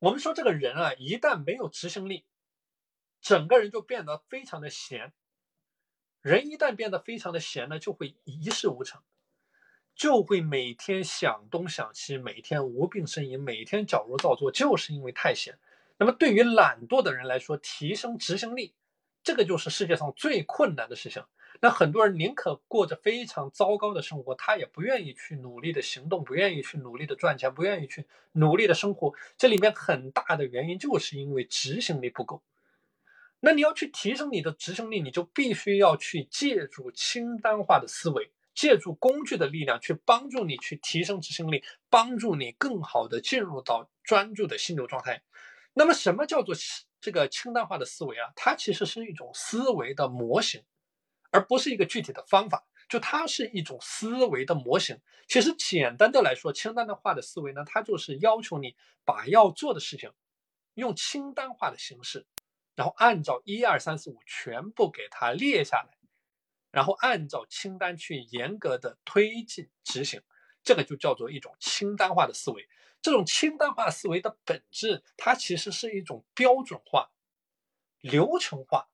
[0.00, 2.24] 我们说这个人啊，一旦没有执行力，
[3.20, 5.12] 整个人就变得非常的闲。
[6.24, 9.02] 人一旦变得非常的闲呢，就会一事无成，
[9.94, 15.58] 就会每天想东想西，每天无病呻吟，每天矫揉造作，就是因为太闲。
[15.98, 18.72] 那么对于懒惰的人来说，提升执行力，
[19.22, 21.22] 这个就是世界上最困难的事情。
[21.60, 29.12] 那很多人宁可过着非常糟糕的生活，他也不愿意去努力的行动，不愿意去努力的赚钱，不愿意去努力的生活。
[29.36, 32.42] 这里面很大的原因就是因为执行力不够。
[33.44, 45.22] 那你要去提升你的执行力，你就必须要去借助清单化的思维，借助工具的力量去帮助你去提升执行力，帮助你更好的进入到专注的心流状态。
[45.74, 46.54] 那么，什么叫做
[47.02, 48.32] 这个清单化的思维啊？
[48.34, 50.64] 它其实是一种思维的模型，
[51.30, 52.66] 而不是一个具体的方法。
[52.88, 54.98] 就它是一种思维的模型。
[55.28, 58.74] 其实简单的来说，清单的化的思维呢，它就是要求你
[59.04, 60.10] 把要做的事情
[60.74, 62.26] 用清单化的形式，
[62.74, 65.96] 然后按照一二三四五全部给它列下来，
[66.70, 70.22] 然后按照清单去严格的推进执行。
[70.62, 72.66] 这个就叫做一种清单化的思维。
[73.02, 77.10] 这种清单化思维的本质，它其实是一种标准化、
[78.00, 78.88] 流程化。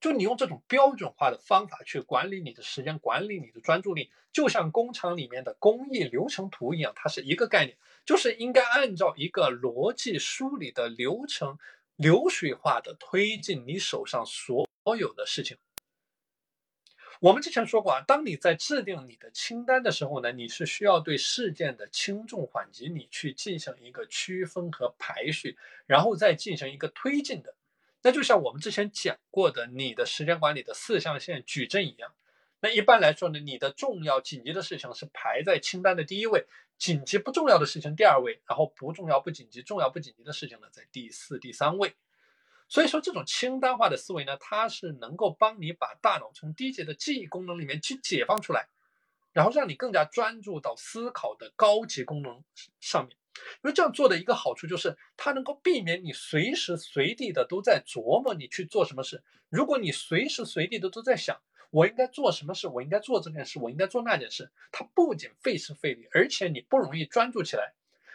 [0.00, 11.58] 就你用这种标准化的方法去管理你的时间，管理你的专注力，就像工厂里面的工艺流程图一样，它是一个概念，就是应该按照一个逻辑梳理的流程，
[11.98, 15.58] 流水化的推进你手上所有的事情。
[17.20, 27.56] 我们之前说过啊，当你在制定你的清单的时候呢，你是需要对事件的轻重缓急，你去进行一个区分和排序，然后再进行一个推进的。
[28.02, 32.14] 那就像我们之前讲过的，你的时间管理的四象限矩阵一样。
[32.60, 36.44] 那一般来说呢，你的重要紧急的事情是排在清单的第一位，
[36.76, 41.94] 紧急不重要的事情第二位，然后不重要不紧急、重要不紧急的事情呢在第四、第三位。
[42.68, 48.68] 所以说，这种清单化的思维呢，它是能够帮你把大脑从低级的记忆功能里面去解放出来，
[49.32, 52.42] 然后让你更加专注到思考的高级功能
[52.80, 53.16] 上面。
[53.62, 59.22] 因为这样做的一个好处就是，它能够避免你随时随地的都在琢磨你去做什么事。
[59.48, 61.40] 如果你随时随地的都在想
[61.70, 67.74] 我应该做什么事，我应该做这件事，我应该做那件事，它不仅费时费力，而且你不容易专注起来，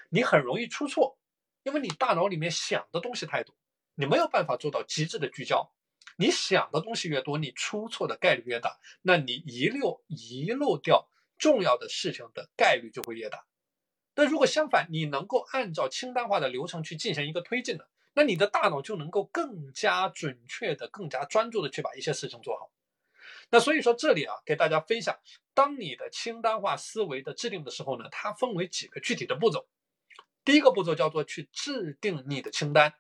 [0.10, 1.18] 你很容易出错。
[1.64, 3.56] 因为你大脑里面想的东西太多，
[3.96, 5.72] 你没有办法做到极致的聚焦。
[6.18, 13.46] 你想的东西越多，你出错的概率越大，那你遗漏遗漏掉重要的事情的概率就会越大。
[14.16, 22.73] 那如果相反，你能够按照清单化的流程去进行一个推进的，那你的大脑就能够更加准确的、更加专注的去把一些事情做好。
[23.54, 25.16] 那所以说这里啊，给大家分享，
[25.54, 29.68] 当你的清单化思维的制定的时候呢，它分为几个具体的步骤。
[30.44, 32.96] 第一个步骤叫做去制定你的清单。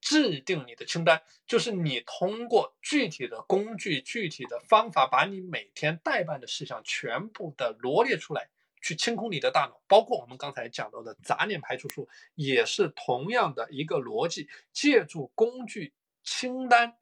[0.00, 8.48] 制定你的清单，就是你通过具体的工具、具体的方法，把你每天待办的事项全部的罗列出来，
[8.80, 9.78] 去清空你的大脑。
[9.86, 15.92] 包括我们刚才讲到的杂念排除术，也是同样的一个逻辑，借助工具
[16.24, 16.96] 清单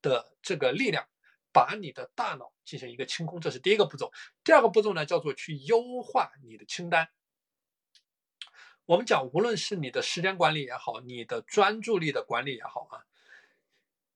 [0.00, 1.06] 的这个力量，
[1.52, 4.12] 把你的大脑进行一个清空，这是第一个步骤。
[4.44, 7.08] 第二个步骤呢，叫做去优化你的清单。
[8.86, 13.06] 我们讲，无论是你的时间管理也好，你的专注力的管理也好啊，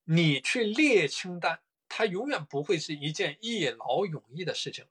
[0.04, 4.86] 你去列清单，它永远不会是一件一劳永逸的事情。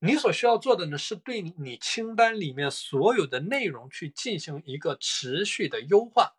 [0.00, 6.36] 你所需要做的呢，是对你清单里面所有的内容去进行一个持续的优化。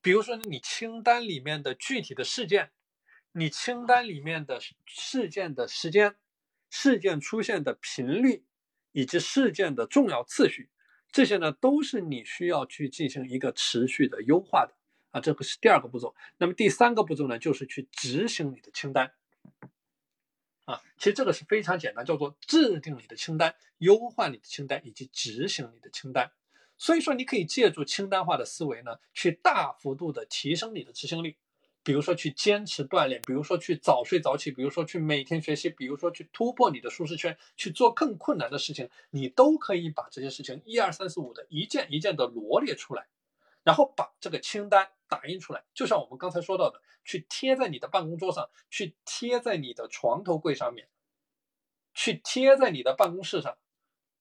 [0.00, 2.72] 比如说，你清单里面的具体的事件，
[3.36, 6.14] 你清单里面的事件的时间、
[6.70, 8.44] 事件出现的频率
[8.92, 10.70] 以及事件的重要次序。
[11.10, 14.74] 这些呢，都是你需要去进行一个持续的优化的
[15.10, 16.14] 啊，这个是第二个步骤。
[16.38, 19.12] 那么第三个步骤呢，就是去执行你的清单
[20.64, 20.80] 啊。
[20.96, 26.30] 其实这个是非常简单，叫做制定你的清单、优化你的清单以及执行你的清单。
[26.78, 31.36] 所以说，你可以借助清单化的思维呢，去大幅度的提升你的执行力。
[31.84, 43.06] 比如说去坚持锻炼，比如说去早睡早起，比如说去每天学习，比如说去突破你的舒适圈，去做更困难的事情，你都可以把这些事情一二三四五的一件一件的罗列出来，
[43.62, 50.88] 然后把这个清单打印出来，就像我们刚才说到的，去贴在你的办公桌上，去贴在你的床头柜上面，
[51.92, 53.58] 去贴在你的办公室上，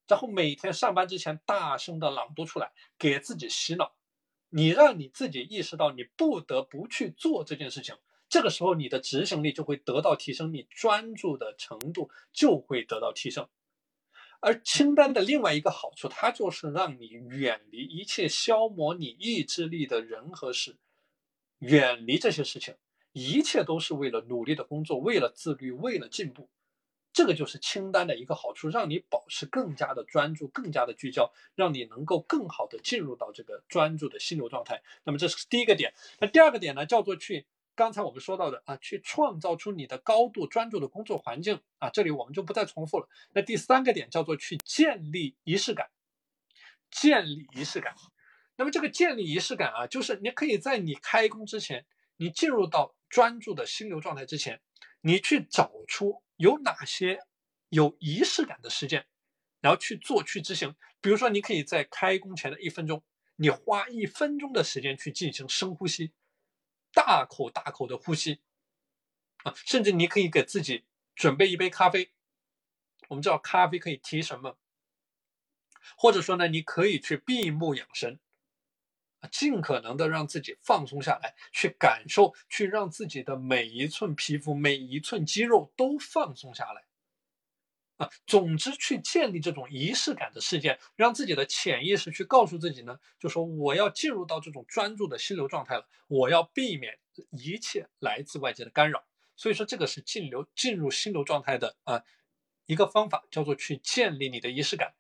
[0.10, 3.96] 然后每天上班之前大声的朗读出来，给自己洗脑。
[4.56, 7.96] 你让你自己意识到你不得不去做这件事情，
[8.30, 13.50] 这个时候你的执行力就会得到提升，你专注的程度就会得到提升。
[14.42, 20.78] 而清单的另外一个好处，它就是让你远离一切消磨你意志力的人和事，
[21.58, 22.76] 远离这些事情，
[23.12, 26.48] 一切都是为了努力的工作，为了自律，为了进步。
[27.14, 34.82] 这个就是清单的一个好处，让你保持更加的专注，更加的聚焦，让你能够更好的进入到这个专注的心流状态。
[35.04, 35.94] 那么这是第一个点。
[36.20, 37.46] 那第二个点呢，叫做去
[37.76, 41.90] 刚才我们说到的啊，去创造出你的高度专注的工作环境啊。
[41.92, 43.08] 这里我们就不再重复了。
[43.34, 45.92] 那第三个点叫做去建立仪式感，
[46.90, 47.94] 建立仪式感。
[48.56, 51.86] 那么这个建立仪式感啊，就是你可以在你开工之前，
[52.18, 54.62] 你进入到专注的心流状态之前，
[55.04, 56.22] 你去找出。
[56.38, 57.20] 有哪些
[57.70, 59.06] 有仪式感的事件，
[59.62, 60.76] 然后去做去执行。
[61.00, 63.04] 比如说，你可以在开工前的一分钟，
[63.36, 66.12] 你花一分钟的时间去进行深呼吸，
[66.92, 68.42] 大口大口的呼吸
[69.44, 70.86] 啊，甚至你可以给自己
[71.16, 72.12] 准备一杯咖啡。
[73.10, 74.56] 我们知道咖啡可以提神嘛，
[75.96, 78.20] 或者说呢，你可以去闭目养神。
[79.32, 86.84] 尽可能的让自己放松下来，去感受，去让自己的每一寸皮肤、每一寸肌肉都放松下来。
[87.98, 96.98] 啊，总之去建立这种仪式感的事件，让自己的潜意识去告诉自己呢，就说我要进入到这种专注的心流状态了，我要避免
[97.30, 99.06] 一切来自外界的干扰。
[99.36, 102.04] 所以说，这个是进流进入心流状态的啊
[102.66, 104.96] 一个方法，叫做去建立你的仪式感。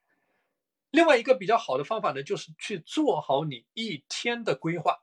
[0.93, 5.01] 另外一个比较好的方法呢，就是去做好你一天的规划。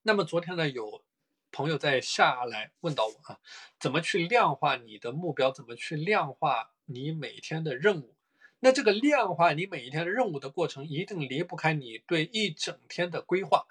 [0.00, 1.04] 那么昨天呢，有
[1.52, 3.38] 朋友在下来问到我啊，
[3.78, 5.52] 怎么去量化你的目标？
[5.52, 8.16] 怎么去量化你每天的任务？
[8.60, 13.66] 那这个量化你每一天的任务的过程，一定离不开你对一整天的规划，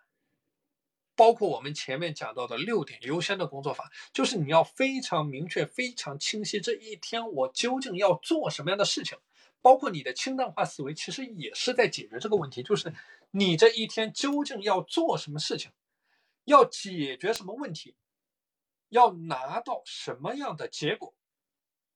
[1.15, 9.17] 包括我们前面讲到的六点优先的工作法，就是你要非常明确、非常清晰，这一天我究竟要做什么样的事情。
[9.61, 12.93] 包括你的轻量化思维，其实也是在解决这个问题，就是
[13.31, 15.71] 你这一天究竟要做什么事情，
[16.45, 17.95] 要解决什么问题，
[18.89, 21.13] 要拿到什么样的结果。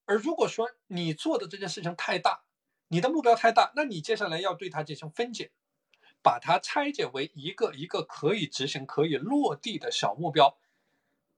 [0.05, 2.43] 而如果说你做的这件事情太大，
[2.89, 5.51] 你的目标太大，那你接下来要对它进行分解，
[6.22, 10.57] 把它拆解为一个一个可以执行、可以落地的小目标。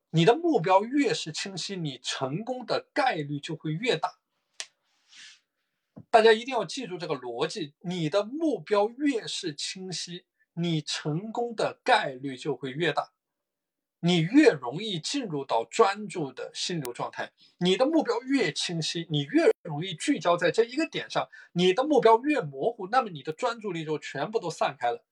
[0.10, 4.18] 你的目标越是清晰，你成功的概率就会越大。
[6.16, 13.11] 大家一定要记住这个逻辑：你的目标越是清晰，你成功的概率就会越大。
[13.99, 21.28] 你越容易进入到专注的心流状态，你的目标越清晰，你越容易聚焦在这一个点上。
[21.51, 25.03] 你的目标越模糊，那么你的专注力就全部都散开了，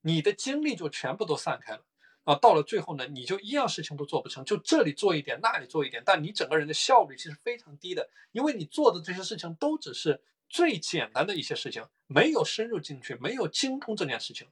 [0.00, 1.84] 你的精力就全部都散开了
[2.28, 2.34] 啊！
[2.34, 14.46] 到了最后呢，你就一样事情都做不成，就这里做一点，那里做一点，但你整个人的效率其实非常低的，因为你做的这些事情都只是最简单的一些事情，没有深入进去，没有精通这件事情。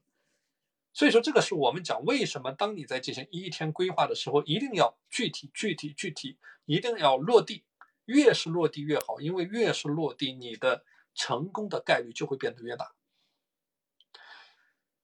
[0.94, 7.62] 所以说，这个是我们讲为什么当你在进行一天规划的时候，一定要具体、具体、具体，一定要落地，
[8.06, 10.82] 越是落地越好，因为越是落地，你的
[11.14, 12.94] 成功的概率就会变得越大。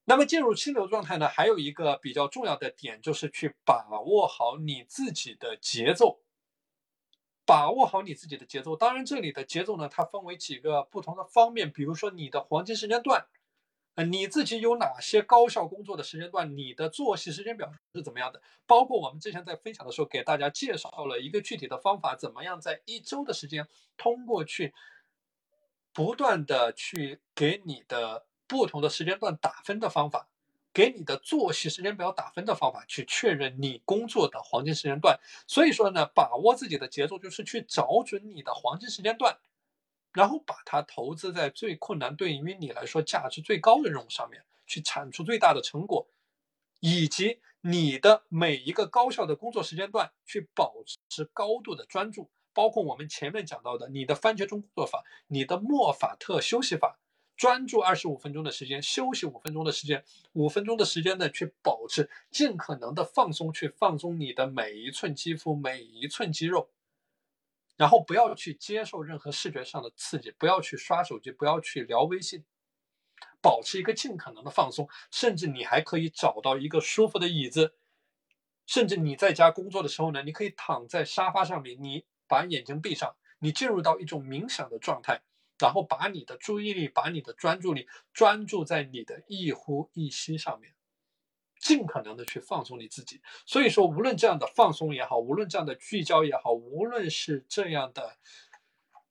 [0.05, 6.21] 那么进入清流状态呢，还有一个比较重要的点，就是去把握好你自己的节奏，
[7.47, 8.77] 把握好你自己的节奏。
[8.77, 13.27] 当然，这里的节奏呢，它分为几个不同的方面，比如说你的黄金时间段。
[13.95, 16.57] 呃，你自己有哪些高效工作的时间段？
[16.57, 18.41] 你的作息时间表是怎么样的？
[18.67, 24.73] 包括我们之前在分享的时候，给大家介绍了一个具体的方法，怎么样在一周的时间，通过去
[25.93, 30.29] 不断的去给你的不同的时间段打分的方法，
[30.75, 35.19] 给你的作息时间表打分的方法，去确认你工作的黄金时间段。
[35.47, 39.39] 所以说呢，把握自己的节奏，就是去找准你的黄金时间段。
[40.13, 46.07] 然后把它投资在最困难、对于你来说价值最高的任务上面，去产出最大的成果，
[46.81, 50.75] 以及你的每一个高效的工作时间段去保
[51.09, 56.99] 持高度的专注，包括我们前面讲到的你的番茄钟工作法、你的莫法特休息法，
[57.37, 66.71] 专注二十五分钟的时间，休息五分钟的时间，五分钟的时间呢，去保持尽可能的放松，去放松你的每一寸肌肤、每一寸肌肉。
[67.77, 72.45] 然后不要去接受任何视觉上的刺激，不要去刷手机，不要去聊微信，
[73.41, 74.89] 保持一个尽可能的放松。
[75.11, 77.75] 甚至你还可以找到一个舒服的椅子，
[78.67, 85.23] 甚至你在家工作的时候呢，你可以躺在沙发上面，你把眼睛闭上，你进入到一种冥想的状态，
[85.63, 90.75] 然后把你的注意力、把你的专注力专注在你的一呼一吸上面。
[91.61, 98.19] 尽可能的去放松你自己，所以说，无论这样的放松也好，无论这样的聚焦也好，无论是这样的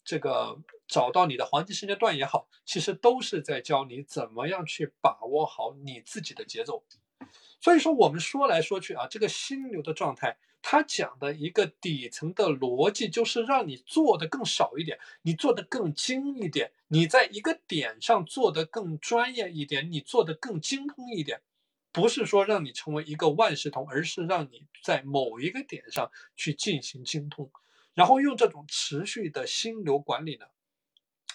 [0.04, 6.84] 这个找到你的黄金时间段也好，其实都是在教你怎么样去把握好你自己的节奏。
[7.62, 21.42] 所以说，我们说来说去啊，这个心流的状态，他讲的一个底层的逻辑，就是让你做的更少一点，你做的更精一点，你在一个点上做的更专业一点，你做的更精通一点。
[21.94, 27.52] 不是说让你成为一个万事通，而是让你在某一个点上去进行精通，
[27.94, 30.46] 然后用这种持续的心流管理呢，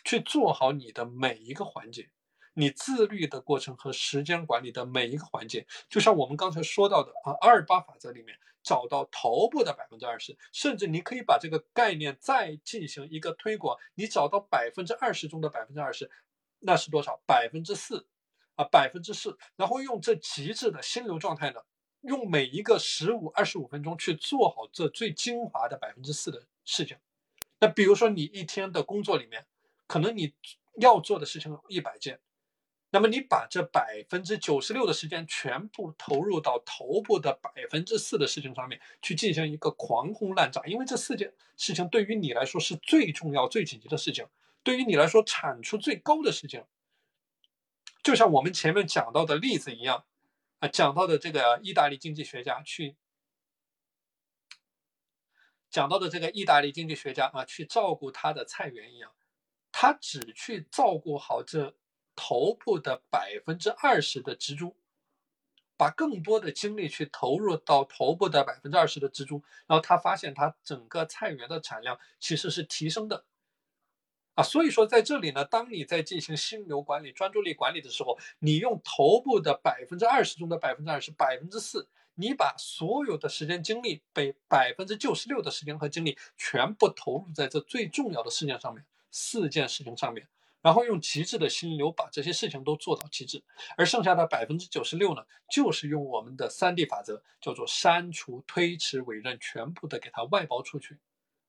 [0.03, 2.09] 去做好你的每一个环节，
[2.57, 16.11] 你自律的过程和时间管理的每一个环节，就像我们刚才说到的啊，二八法则里面找到头部的百分之二十，甚至你可以把这个概念再进行一个推广，你找到百分之二十中的百分之二十，
[16.61, 17.21] 那是多少？
[17.27, 18.07] 百分之四。
[18.57, 21.61] 啊，百分之四，然后用这极致的心流状态呢，
[22.01, 26.97] 用每一个十五、二十五分钟去做好这最精华的百分之四的事情。
[27.61, 29.45] 那比如说你一天的工作里面，
[29.87, 30.33] 可能你
[30.81, 32.19] 要做的事情一百件，
[32.97, 44.27] 那么你把这百分之九十六的时间全部投入到头部的百分之四的事情上面去进行一个狂轰滥炸，因为这四件事情对于你来说是最重要、最紧急的事情，
[44.63, 46.65] 对于你来说产出最高的事情。
[48.03, 50.07] 就像我们前面讲到的例子一样，
[50.61, 52.97] 啊，讲到的这个意大利经济学家去
[55.69, 59.13] 讲到的这个意大利经济学家啊，去照顾他的菜园一样，
[59.71, 61.77] 他只去照顾好这
[62.17, 64.75] 头部的百分之二十的植株，
[65.77, 73.25] 把更多的精力去投入到头部的百分之二十的植株，然后他发现他整个菜园的产量其实是提升的。
[74.35, 90.29] 啊，所以说在这里呢，当你在进行心流管理、专注力管理的时候，你用头部的百分之二十中的百分之二十、百分之四，你把所有的时间精力，被百分之九十六的时间和精力全部投入在这最重要的事件上面，四件事情上面，
[90.67, 93.41] 然后用极致的心流把这些事情都做到极致，
[93.77, 100.99] 而剩下的百分之九十六呢，就是用我们的三 D 法则，叫做删除、推迟、委任，全部的给它外包出去，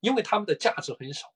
[0.02, 1.34] 因为他们的价值很少。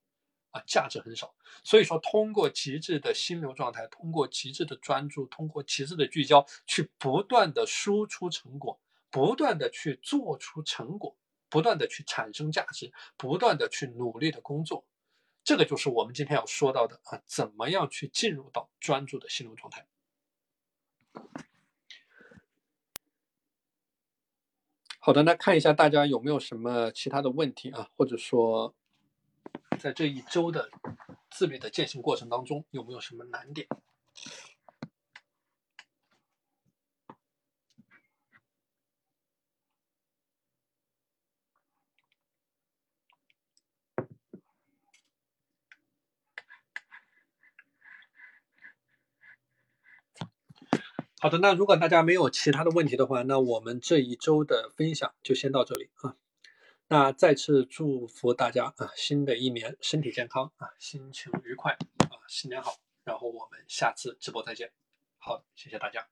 [0.51, 8.79] 啊，价值很少，所以说通过极致的心流状态，通过极致的专注，通过极致的聚焦，去不断的输出成果，
[9.09, 11.15] 不断的去做出成果，
[11.49, 14.85] 不断的去产生价值，不断的去努力的工作，
[15.43, 19.87] 这个就是我们今天要说到的啊，怎么样去进入到专注的心流状态。
[24.99, 28.75] 好的，那看一下大家有没有什么其他的问题啊，或者说，
[29.79, 30.69] 在这一周的
[31.31, 33.67] 自律的践行过程当中，有没有什么难点？
[51.21, 56.15] 好的，那如果大家没有其他的问题的话，那我们这一周的分享就先到这里啊。
[56.87, 62.73] 那再次祝福大家啊，新的一年身体健康啊，心情愉快啊，新年好。
[63.03, 64.71] 然后我们下次直播再见。
[65.19, 66.07] 好，谢谢大家。